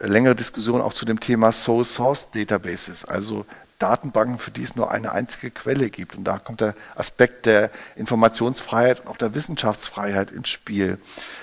längere 0.07 0.35
Diskussion 0.35 0.81
auch 0.81 0.93
zu 0.93 1.05
dem 1.05 1.21
Thema 1.21 1.53
Sole 1.53 1.85
Source 1.85 2.31
Databases, 2.31 3.05
also 3.05 3.47
Datenbanken, 3.85 4.39
für 4.39 4.51
die 4.51 4.63
es 4.63 4.77
nur 4.77 4.91
eine 4.91 5.13
einzige 5.13 5.51
Quelle 5.51 5.91
gibt. 5.91 6.17
Und 6.17 6.25
da 6.25 6.39
kommt 6.39 6.63
der 6.63 6.75
Aspekt 6.95 7.45
der 7.45 7.71
Informationsfreiheit 7.97 9.01
und 9.01 9.09
auch 9.09 9.19
der 9.19 9.35
Wissenschaftsfreiheit 9.35 10.31
ins 10.31 10.49
Spiel. 10.49 10.97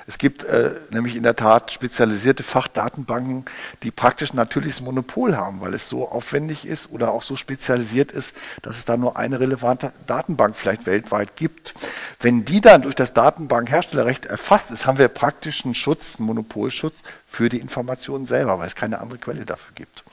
Es 0.07 0.17
gibt 0.17 0.43
äh, 0.43 0.71
nämlich 0.89 1.15
in 1.15 1.21
der 1.21 1.35
Tat 1.35 1.69
spezialisierte 1.69 2.41
Fachdatenbanken, 2.41 3.45
die 3.83 3.91
praktisch 3.91 4.33
ein 4.33 4.37
natürliches 4.37 4.81
Monopol 4.81 5.37
haben, 5.37 5.61
weil 5.61 5.75
es 5.75 5.87
so 5.87 6.09
aufwendig 6.09 6.65
ist 6.65 6.89
oder 6.89 7.11
auch 7.11 7.21
so 7.21 7.35
spezialisiert 7.35 8.11
ist, 8.11 8.35
dass 8.63 8.77
es 8.77 8.85
da 8.85 8.97
nur 8.97 9.17
eine 9.17 9.39
relevante 9.39 9.93
Datenbank 10.07 10.55
vielleicht 10.55 10.87
weltweit 10.87 11.35
gibt. 11.35 11.75
Wenn 12.19 12.43
die 12.43 12.59
dann 12.59 12.81
durch 12.81 12.95
das 12.95 13.13
Datenbankherstellerrecht 13.13 14.25
erfasst 14.25 14.71
ist, 14.71 14.87
haben 14.87 14.97
wir 14.97 15.09
praktisch 15.09 15.63
einen 15.63 15.75
Schutz, 15.75 16.17
einen 16.17 16.25
Monopolschutz 16.25 17.03
für 17.27 17.49
die 17.49 17.59
Informationen 17.59 18.25
selber, 18.25 18.57
weil 18.57 18.65
es 18.65 18.75
keine 18.75 18.99
andere 18.99 19.19
Quelle 19.19 19.45
dafür 19.45 19.75
gibt. 19.75 20.03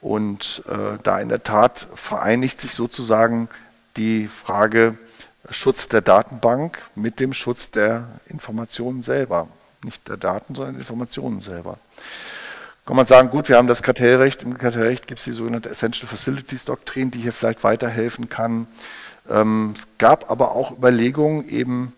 Und 0.00 0.62
äh, 0.68 0.98
da 1.02 1.20
in 1.20 1.28
der 1.28 1.42
Tat 1.42 1.86
vereinigt 1.94 2.60
sich 2.60 2.72
sozusagen 2.72 3.48
die 3.96 4.28
Frage 4.28 4.96
Schutz 5.50 5.88
der 5.88 6.00
Datenbank 6.00 6.78
mit 6.94 7.20
dem 7.20 7.32
Schutz 7.32 7.70
der 7.70 8.08
Informationen 8.26 9.02
selber. 9.02 9.48
Nicht 9.82 10.08
der 10.08 10.16
Daten, 10.16 10.54
sondern 10.54 10.74
der 10.74 10.80
Informationen 10.80 11.40
selber. 11.40 11.78
Kann 12.86 12.96
man 12.96 13.06
sagen, 13.06 13.30
gut, 13.30 13.48
wir 13.48 13.56
haben 13.56 13.68
das 13.68 13.82
Kartellrecht. 13.82 14.42
Im 14.42 14.56
Kartellrecht 14.56 15.06
gibt 15.06 15.18
es 15.18 15.24
die 15.24 15.32
sogenannte 15.32 15.70
Essential 15.70 16.08
Facilities 16.08 16.64
Doktrin, 16.64 17.10
die 17.10 17.20
hier 17.20 17.32
vielleicht 17.32 17.62
weiterhelfen 17.62 18.28
kann. 18.28 18.66
Ähm, 19.28 19.74
es 19.76 19.86
gab 19.98 20.30
aber 20.30 20.52
auch 20.52 20.72
Überlegungen, 20.72 21.48
eben 21.48 21.92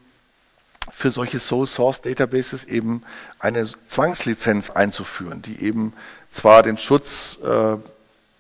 für 0.90 1.10
solche 1.10 1.38
Sole 1.38 1.66
Source 1.66 2.00
Databases 2.00 2.64
eben 2.64 3.02
eine 3.38 3.64
Zwangslizenz 3.88 4.70
einzuführen, 4.70 5.40
die 5.42 5.62
eben 5.62 5.92
zwar 6.30 6.62
den 6.62 6.78
Schutz 6.78 7.38
äh, 7.42 7.76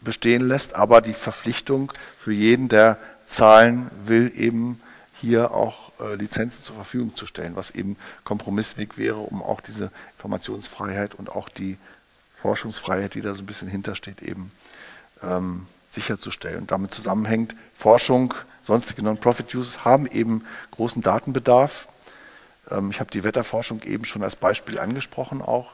bestehen 0.04 0.46
lässt, 0.46 0.74
aber 0.74 1.00
die 1.00 1.14
Verpflichtung 1.14 1.92
für 2.18 2.32
jeden, 2.32 2.68
der 2.68 2.98
zahlen 3.26 3.90
will, 4.04 4.32
eben 4.34 4.80
hier 5.20 5.52
auch 5.52 5.92
äh, 6.00 6.14
Lizenzen 6.16 6.64
zur 6.64 6.76
Verfügung 6.76 7.14
zu 7.16 7.26
stellen, 7.26 7.56
was 7.56 7.70
eben 7.70 7.96
Kompromissweg 8.24 8.98
wäre, 8.98 9.18
um 9.18 9.42
auch 9.42 9.60
diese 9.60 9.90
Informationsfreiheit 10.16 11.14
und 11.14 11.30
auch 11.30 11.48
die 11.48 11.78
Forschungsfreiheit, 12.36 13.14
die 13.14 13.20
da 13.20 13.34
so 13.34 13.42
ein 13.42 13.46
bisschen 13.46 13.68
hintersteht, 13.68 14.20
eben 14.20 14.50
ähm, 15.22 15.66
sicherzustellen. 15.90 16.58
Und 16.58 16.70
damit 16.70 16.92
zusammenhängt, 16.92 17.54
Forschung, 17.76 18.34
sonstige 18.64 19.02
Non-Profit-Uses 19.02 19.84
haben 19.84 20.06
eben 20.06 20.44
großen 20.72 21.02
Datenbedarf. 21.02 21.86
Ähm, 22.70 22.90
ich 22.90 23.00
habe 23.00 23.10
die 23.10 23.24
Wetterforschung 23.24 23.82
eben 23.82 24.04
schon 24.04 24.24
als 24.24 24.34
Beispiel 24.36 24.78
angesprochen 24.78 25.40
auch. 25.40 25.72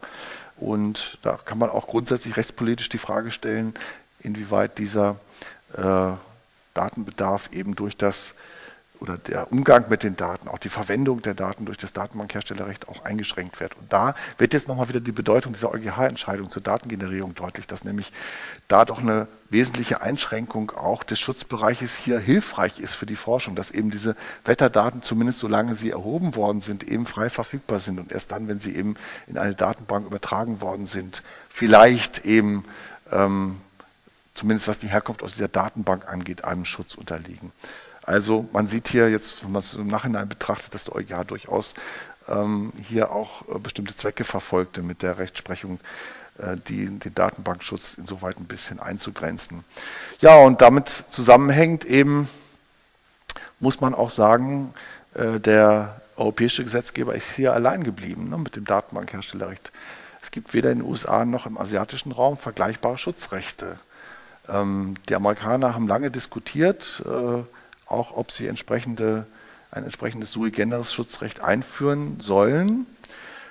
Und 0.56 1.18
da 1.22 1.38
kann 1.42 1.58
man 1.58 1.70
auch 1.70 1.86
grundsätzlich 1.86 2.36
rechtspolitisch 2.36 2.88
die 2.88 2.98
Frage 2.98 3.30
stellen, 3.30 3.74
inwieweit 4.20 4.78
dieser 4.78 5.16
äh, 5.74 6.12
Datenbedarf 6.74 7.50
eben 7.52 7.74
durch 7.74 7.96
das 7.96 8.34
oder 9.00 9.16
der 9.16 9.52
Umgang 9.52 9.88
mit 9.88 10.02
den 10.02 10.16
Daten, 10.16 10.48
auch 10.48 10.58
die 10.58 10.68
Verwendung 10.68 11.22
der 11.22 11.34
Daten 11.34 11.66
durch 11.66 11.78
das 11.78 11.92
Datenbankherstellerrecht 11.92 12.88
auch 12.88 13.04
eingeschränkt 13.04 13.60
wird. 13.60 13.76
Und 13.76 13.92
da 13.92 14.14
wird 14.38 14.52
jetzt 14.52 14.68
nochmal 14.68 14.88
wieder 14.88 15.00
die 15.00 15.12
Bedeutung 15.12 15.52
dieser 15.52 15.72
EuGH-Entscheidung 15.72 16.50
zur 16.50 16.62
Datengenerierung 16.62 17.34
deutlich, 17.34 17.66
dass 17.66 17.84
nämlich 17.84 18.12
da 18.66 18.84
doch 18.84 18.98
eine 18.98 19.28
wesentliche 19.50 20.02
Einschränkung 20.02 20.72
auch 20.72 21.04
des 21.04 21.18
Schutzbereiches 21.20 21.96
hier 21.96 22.18
hilfreich 22.18 22.80
ist 22.80 22.94
für 22.94 23.06
die 23.06 23.16
Forschung, 23.16 23.54
dass 23.54 23.70
eben 23.70 23.90
diese 23.90 24.16
Wetterdaten, 24.44 25.02
zumindest 25.02 25.38
solange 25.38 25.74
sie 25.74 25.90
erhoben 25.90 26.34
worden 26.34 26.60
sind, 26.60 26.84
eben 26.84 27.06
frei 27.06 27.30
verfügbar 27.30 27.78
sind 27.78 27.98
und 27.98 28.12
erst 28.12 28.32
dann, 28.32 28.48
wenn 28.48 28.60
sie 28.60 28.74
eben 28.74 28.96
in 29.26 29.38
eine 29.38 29.54
Datenbank 29.54 30.06
übertragen 30.06 30.60
worden 30.60 30.86
sind, 30.86 31.22
vielleicht 31.48 32.24
eben 32.24 32.64
ähm, 33.12 33.60
zumindest 34.38 34.68
was 34.68 34.78
die 34.78 34.88
Herkunft 34.88 35.22
aus 35.22 35.34
dieser 35.34 35.48
Datenbank 35.48 36.08
angeht, 36.08 36.44
einem 36.44 36.64
Schutz 36.64 36.94
unterliegen. 36.94 37.52
Also 38.02 38.48
man 38.52 38.68
sieht 38.68 38.88
hier 38.88 39.10
jetzt, 39.10 39.44
wenn 39.44 39.52
man 39.52 39.60
es 39.60 39.74
im 39.74 39.88
Nachhinein 39.88 40.28
betrachtet, 40.28 40.72
dass 40.74 40.84
der 40.84 40.94
EuGH 40.94 41.24
durchaus 41.26 41.74
ähm, 42.28 42.72
hier 42.80 43.10
auch 43.10 43.42
äh, 43.48 43.58
bestimmte 43.58 43.96
Zwecke 43.96 44.24
verfolgte 44.24 44.82
mit 44.82 45.02
der 45.02 45.18
Rechtsprechung, 45.18 45.80
äh, 46.38 46.56
die, 46.68 46.86
den 46.86 47.14
Datenbankschutz 47.14 47.94
insoweit 47.94 48.38
ein 48.38 48.44
bisschen 48.44 48.78
einzugrenzen. 48.78 49.64
Ja, 50.20 50.36
und 50.36 50.60
damit 50.62 51.04
zusammenhängt 51.10 51.84
eben, 51.84 52.28
muss 53.58 53.80
man 53.80 53.92
auch 53.92 54.10
sagen, 54.10 54.72
äh, 55.14 55.40
der 55.40 56.00
europäische 56.16 56.62
Gesetzgeber 56.62 57.14
ist 57.14 57.32
hier 57.32 57.54
allein 57.54 57.82
geblieben 57.82 58.28
ne, 58.30 58.38
mit 58.38 58.54
dem 58.56 58.64
Datenbankherstellerrecht. 58.64 59.72
Es 60.22 60.30
gibt 60.30 60.54
weder 60.54 60.70
in 60.70 60.78
den 60.78 60.86
USA 60.88 61.24
noch 61.24 61.46
im 61.46 61.58
asiatischen 61.58 62.12
Raum 62.12 62.38
vergleichbare 62.38 62.98
Schutzrechte. 62.98 63.78
Ähm, 64.48 64.94
die 65.08 65.14
Amerikaner 65.14 65.74
haben 65.74 65.88
lange 65.88 66.10
diskutiert, 66.10 67.02
äh, 67.06 67.42
auch 67.86 68.16
ob 68.16 68.32
sie 68.32 68.46
entsprechende, 68.46 69.26
ein 69.70 69.84
entsprechendes 69.84 70.32
sui 70.32 70.50
generis 70.50 70.92
Schutzrecht 70.92 71.40
einführen 71.40 72.20
sollen. 72.20 72.86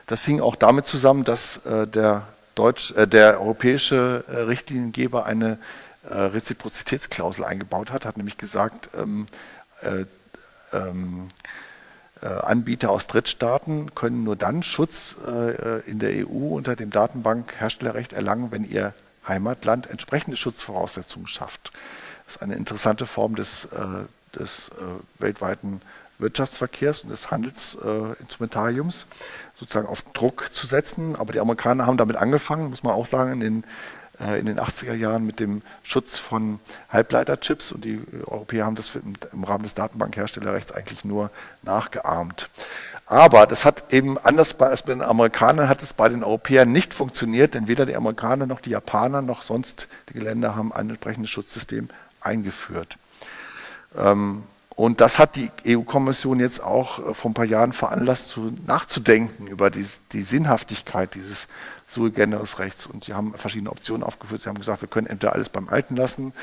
Das 0.08 0.24
hing 0.24 0.42
auch 0.42 0.56
damit 0.56 0.88
zusammen, 0.88 1.24
dass 1.24 1.66
äh, 1.66 1.88
der, 1.88 2.28
Deutsch, 2.56 2.92
äh, 2.94 3.08
der 3.08 3.42
europäische 3.42 4.24
äh, 4.28 4.38
Richtliniengeber 4.38 5.26
eine 5.26 5.60
äh, 6.10 6.16
Reziprozitätsklausel 6.16 7.44
eingebaut 7.44 7.92
hat, 7.92 8.06
hat 8.06 8.18
nämlich 8.18 8.38
gesagt, 8.38 8.90
ähm, 8.98 9.26
äh, 9.82 10.06
ähm, 10.74 11.30
äh, 12.22 12.28
Anbieter 12.28 12.90
aus 12.90 13.08
Drittstaaten 13.08 13.94
können 13.94 14.24
nur 14.24 14.36
dann 14.36 14.64
Schutz 14.64 15.16
in 15.86 16.00
der 16.00 16.28
EU 16.28 16.56
unter 16.56 16.76
dem 16.76 16.90
Datenbankherstellerrecht 16.90 18.14
erlangen, 18.14 18.52
wenn 18.52 18.64
ihr 18.64 18.94
Heimatland 19.28 19.90
entsprechende 19.90 20.38
Schutzvoraussetzungen 20.38 21.28
schafft. 21.28 21.72
Das 22.26 22.36
ist 22.36 22.42
eine 22.42 22.56
interessante 22.56 23.06
Form 23.06 23.36
des 23.36 23.68
des 24.38 24.70
äh, 24.70 25.22
weltweiten 25.22 25.82
Wirtschaftsverkehrs 26.20 27.02
und 27.04 27.10
des 27.10 27.30
Handelsinstrumentariums 27.30 29.04
äh, 29.04 29.60
sozusagen 29.60 29.88
auf 29.88 30.02
Druck 30.14 30.50
zu 30.54 30.66
setzen. 30.66 31.16
Aber 31.16 31.34
die 31.34 31.40
Amerikaner 31.40 31.86
haben 31.86 31.98
damit 31.98 32.16
angefangen, 32.16 32.70
muss 32.70 32.84
man 32.84 32.94
auch 32.94 33.06
sagen, 33.06 33.34
in 33.34 33.40
den, 33.40 33.64
äh, 34.20 34.40
in 34.40 34.48
den 34.48 34.60
80er 34.60 34.94
Jahren 34.94 35.26
mit 35.26 35.40
dem 35.40 35.62
Schutz 35.84 36.18
von 36.18 36.60
Halbleiterchips 36.90 37.72
und 37.72 37.86
die 37.86 38.02
Europäer 38.26 38.66
haben 38.66 38.76
das 38.76 38.94
im 39.32 39.44
Rahmen 39.44 39.64
des 39.64 39.76
Datenbankherstellerrechts 39.76 40.72
eigentlich 40.72 41.06
nur 41.06 41.30
nachgeahmt. 41.62 42.50
Aber 43.10 43.48
das 43.48 43.64
hat 43.64 43.94
eben 43.94 44.18
anders 44.18 44.60
als 44.60 44.82
bei 44.82 44.94
den 44.94 45.02
Amerikanern 45.02 45.70
hat 45.70 45.82
es 45.82 45.94
bei 45.94 46.10
den 46.10 46.26
Europäern 46.26 46.72
nicht 46.72 46.94
funktioniert, 46.94 47.54
denn 47.54 47.70
weder 47.70 47.86
die 47.86 47.96
Amerikaner 47.96 48.46
noch 48.46 48.60
die 48.60 48.72
Japaner 48.72 49.22
noch 49.22 49.44
sonst 49.44 49.88
die 50.14 50.20
Länder 50.20 50.58
haben 50.58 50.74
ein 50.74 50.90
entsprechendes 50.90 51.32
Schutzsystem 51.32 51.88
eingeführt. 52.20 52.98
Ähm, 53.98 54.44
und 54.76 55.02
das 55.02 55.18
hat 55.18 55.38
die 55.38 55.50
EU-Kommission 55.66 56.40
jetzt 56.40 56.62
auch 56.62 57.00
äh, 57.00 57.14
vor 57.14 57.32
ein 57.32 57.34
paar 57.34 57.46
Jahren 57.46 57.72
veranlasst, 57.72 58.28
zu, 58.28 58.54
nachzudenken 58.68 59.48
über 59.48 59.72
die, 59.72 59.88
die 60.12 60.22
Sinnhaftigkeit 60.22 61.16
dieses 61.16 61.48
sui 61.88 62.12
generis 62.12 62.60
Rechts. 62.60 62.86
Und 62.86 63.06
sie 63.06 63.14
haben 63.14 63.34
verschiedene 63.36 63.72
Optionen 63.72 64.04
aufgeführt. 64.04 64.42
Sie 64.42 64.50
haben 64.50 64.60
gesagt, 64.60 64.82
wir 64.82 64.90
können 64.90 65.08
entweder 65.08 65.34
alles 65.34 65.48
beim 65.48 65.70
Alten 65.70 65.96
lassen, 65.96 66.34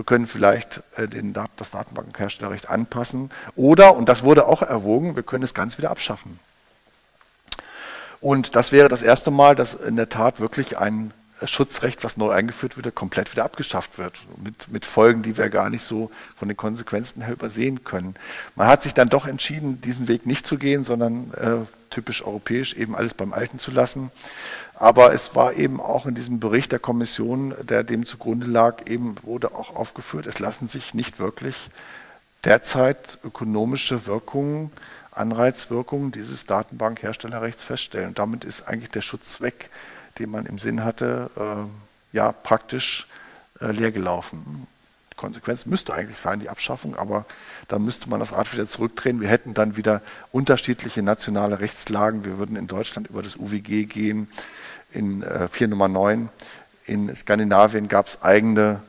wir 0.00 0.04
können 0.06 0.26
vielleicht 0.26 0.82
äh, 0.96 1.08
den, 1.08 1.34
das 1.34 1.72
Datenbankenherstellerrecht 1.72 2.70
anpassen 2.70 3.28
oder, 3.54 3.94
und 3.94 4.08
das 4.08 4.22
wurde 4.22 4.46
auch 4.46 4.62
erwogen, 4.62 5.14
wir 5.14 5.22
können 5.22 5.44
es 5.44 5.52
ganz 5.52 5.76
wieder 5.76 5.90
abschaffen. 5.90 6.38
Und 8.22 8.56
das 8.56 8.72
wäre 8.72 8.88
das 8.88 9.02
erste 9.02 9.30
Mal, 9.30 9.54
dass 9.54 9.74
in 9.74 9.96
der 9.96 10.08
Tat 10.08 10.40
wirklich 10.40 10.78
ein 10.78 11.12
Schutzrecht, 11.44 12.02
was 12.02 12.16
neu 12.16 12.30
eingeführt 12.30 12.78
wird, 12.78 12.94
komplett 12.94 13.30
wieder 13.30 13.44
abgeschafft 13.44 13.98
wird. 13.98 14.20
Mit, 14.42 14.68
mit 14.68 14.86
Folgen, 14.86 15.20
die 15.20 15.36
wir 15.36 15.50
gar 15.50 15.68
nicht 15.68 15.82
so 15.82 16.10
von 16.34 16.48
den 16.48 16.56
Konsequenzen 16.56 17.20
her 17.20 17.34
übersehen 17.34 17.84
können. 17.84 18.14
Man 18.56 18.68
hat 18.68 18.82
sich 18.82 18.94
dann 18.94 19.10
doch 19.10 19.26
entschieden, 19.26 19.82
diesen 19.82 20.08
Weg 20.08 20.24
nicht 20.24 20.46
zu 20.46 20.56
gehen, 20.56 20.82
sondern 20.82 21.30
äh, 21.34 21.56
typisch 21.90 22.24
europäisch 22.24 22.74
eben 22.74 22.94
alles 22.94 23.14
beim 23.14 23.32
Alten 23.32 23.58
zu 23.58 23.70
lassen. 23.70 24.10
Aber 24.74 25.12
es 25.12 25.34
war 25.34 25.54
eben 25.54 25.80
auch 25.80 26.06
in 26.06 26.14
diesem 26.14 26.40
Bericht 26.40 26.72
der 26.72 26.78
Kommission, 26.78 27.54
der 27.60 27.84
dem 27.84 28.06
zugrunde 28.06 28.46
lag, 28.46 28.88
eben 28.88 29.16
wurde 29.22 29.54
auch 29.54 29.76
aufgeführt, 29.76 30.26
es 30.26 30.38
lassen 30.38 30.68
sich 30.68 30.94
nicht 30.94 31.18
wirklich 31.18 31.70
derzeit 32.44 33.18
ökonomische 33.22 34.06
Wirkungen, 34.06 34.70
Anreizwirkungen 35.12 36.12
dieses 36.12 36.46
Datenbankherstellerrechts 36.46 37.64
feststellen. 37.64 38.08
Und 38.08 38.18
damit 38.18 38.44
ist 38.44 38.66
eigentlich 38.68 38.90
der 38.90 39.02
Schutz 39.02 39.40
weg 39.40 39.68
den 40.20 40.30
man 40.30 40.46
im 40.46 40.58
Sinn 40.58 40.84
hatte, 40.84 41.30
äh, 41.36 42.16
ja 42.16 42.32
praktisch 42.32 43.06
äh, 43.60 43.72
leer 43.72 43.92
gelaufen. 43.92 44.44
Die 44.44 44.79
Konsequenz 45.20 45.66
müsste 45.66 45.92
eigentlich 45.92 46.16
sein, 46.16 46.40
die 46.40 46.48
Abschaffung, 46.48 46.96
aber 46.96 47.26
da 47.68 47.78
müsste 47.78 48.08
man 48.08 48.20
das 48.20 48.32
Rad 48.32 48.52
wieder 48.54 48.66
zurückdrehen. 48.66 49.20
Wir 49.20 49.28
hätten 49.28 49.52
dann 49.52 49.76
wieder 49.76 50.00
unterschiedliche 50.32 51.02
nationale 51.02 51.60
Rechtslagen. 51.60 52.24
Wir 52.24 52.38
würden 52.38 52.56
in 52.56 52.66
Deutschland 52.66 53.08
über 53.08 53.22
das 53.22 53.36
UWG 53.36 53.84
gehen, 53.84 54.28
in 54.90 55.22
äh, 55.22 55.48
4 55.48 55.68
Nummer 55.68 55.88
9. 55.88 56.30
In 56.86 57.14
Skandinavien 57.14 57.86
gab 57.86 58.08
es 58.08 58.22
eigene 58.22 58.80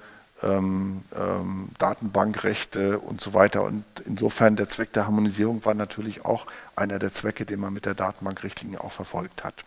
ähm, 0.42 1.04
ähm, 1.14 1.70
Datenbankrechte 1.78 3.00
und 3.00 3.20
so 3.20 3.34
weiter. 3.34 3.64
Und 3.64 3.84
insofern 4.06 4.56
der 4.56 4.70
Zweck 4.70 4.94
der 4.94 5.06
Harmonisierung 5.06 5.64
war 5.66 5.74
natürlich 5.74 6.24
auch 6.24 6.48
einer 6.78 6.98
der 6.98 7.12
Zwecke, 7.12 7.46
den 7.46 7.60
man 7.60 7.74
mit 7.74 7.86
der 7.86 7.94
Datenbankrichtlinie 7.94 8.82
auch 8.82 8.94
verfolgt 8.94 9.44
hat. 9.44 9.66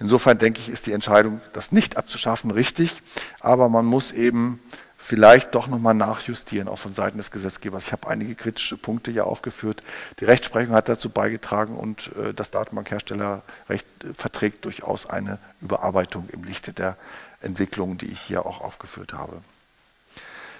Insofern 0.00 0.38
denke 0.38 0.60
ich, 0.60 0.68
ist 0.68 0.86
die 0.86 0.92
Entscheidung, 0.92 1.40
das 1.52 1.72
nicht 1.72 1.96
abzuschaffen, 1.96 2.50
richtig. 2.50 3.02
Aber 3.38 3.68
man 3.68 3.84
muss 3.84 4.10
eben 4.12 4.60
vielleicht 5.02 5.54
doch 5.54 5.66
nochmal 5.66 5.94
nachjustieren, 5.94 6.68
auch 6.68 6.78
von 6.78 6.92
Seiten 6.92 7.16
des 7.16 7.30
Gesetzgebers. 7.30 7.86
Ich 7.86 7.92
habe 7.92 8.08
einige 8.08 8.34
kritische 8.34 8.76
Punkte 8.76 9.10
hier 9.10 9.26
aufgeführt. 9.26 9.82
Die 10.20 10.26
Rechtsprechung 10.26 10.74
hat 10.74 10.88
dazu 10.88 11.08
beigetragen 11.08 11.76
und 11.76 12.10
äh, 12.16 12.34
das 12.34 12.50
Datenbankherstellerrecht 12.50 13.86
verträgt 14.14 14.64
durchaus 14.66 15.06
eine 15.06 15.38
Überarbeitung 15.60 16.28
im 16.30 16.44
Lichte 16.44 16.72
der 16.72 16.96
Entwicklungen, 17.40 17.96
die 17.96 18.06
ich 18.06 18.20
hier 18.20 18.44
auch 18.44 18.60
aufgeführt 18.60 19.14
habe. 19.14 19.42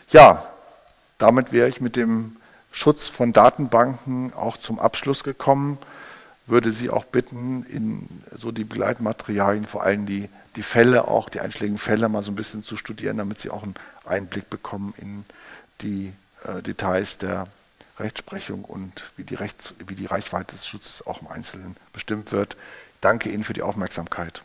Ja, 0.09 0.48
damit 1.18 1.53
wäre 1.53 1.68
ich 1.68 1.81
mit 1.81 1.94
dem 1.94 2.37
Schutz 2.72 3.09
von 3.09 3.33
Datenbanken 3.33 4.33
auch 4.33 4.57
zum 4.57 4.81
Abschluss 4.81 5.22
gekommen 5.22 5.79
würde 6.50 6.72
Sie 6.72 6.90
auch 6.90 7.05
bitten, 7.05 7.64
in 7.64 8.09
so 8.37 8.53
die 8.53 8.64
Begleitmaterialien, 8.64 9.66
vor 9.66 9.83
allem 9.83 10.07
die, 10.07 10.29
die 10.57 10.62
Fälle 10.62 11.09
auch, 11.09 11.29
die 11.29 11.40
einschlägigen 11.40 11.79
Fälle 11.79 12.09
mal 12.09 12.22
so 12.22 12.33
ein 12.33 12.37
bisschen 12.37 12.64
zu 12.64 12.76
studieren, 12.76 13.16
damit 13.16 13.40
Sie 13.40 13.50
auch 13.50 13.62
einen 13.62 13.74
Einblick 14.11 14.51
bekommen 14.51 14.94
in 14.99 15.25
die 15.81 16.12
äh, 16.44 16.62
Details 16.62 17.18
der 17.18 17.46
Rechtsprechung 17.99 18.64
und 18.64 19.11
wie 19.16 19.25
die, 19.25 19.35
Rechts-, 19.35 19.75
wie 19.87 19.94
die 19.94 20.07
Reichweite 20.07 20.55
des 20.55 20.66
Schutzes 20.66 21.07
auch 21.07 21.23
im 21.23 21.29
Einzelnen 21.29 21.77
bestimmt 21.92 22.33
wird. 22.33 22.57
Danke 23.01 23.31
Ihnen 23.31 23.44
für 23.44 23.53
die 23.53 23.62
Aufmerksamkeit. 23.62 24.42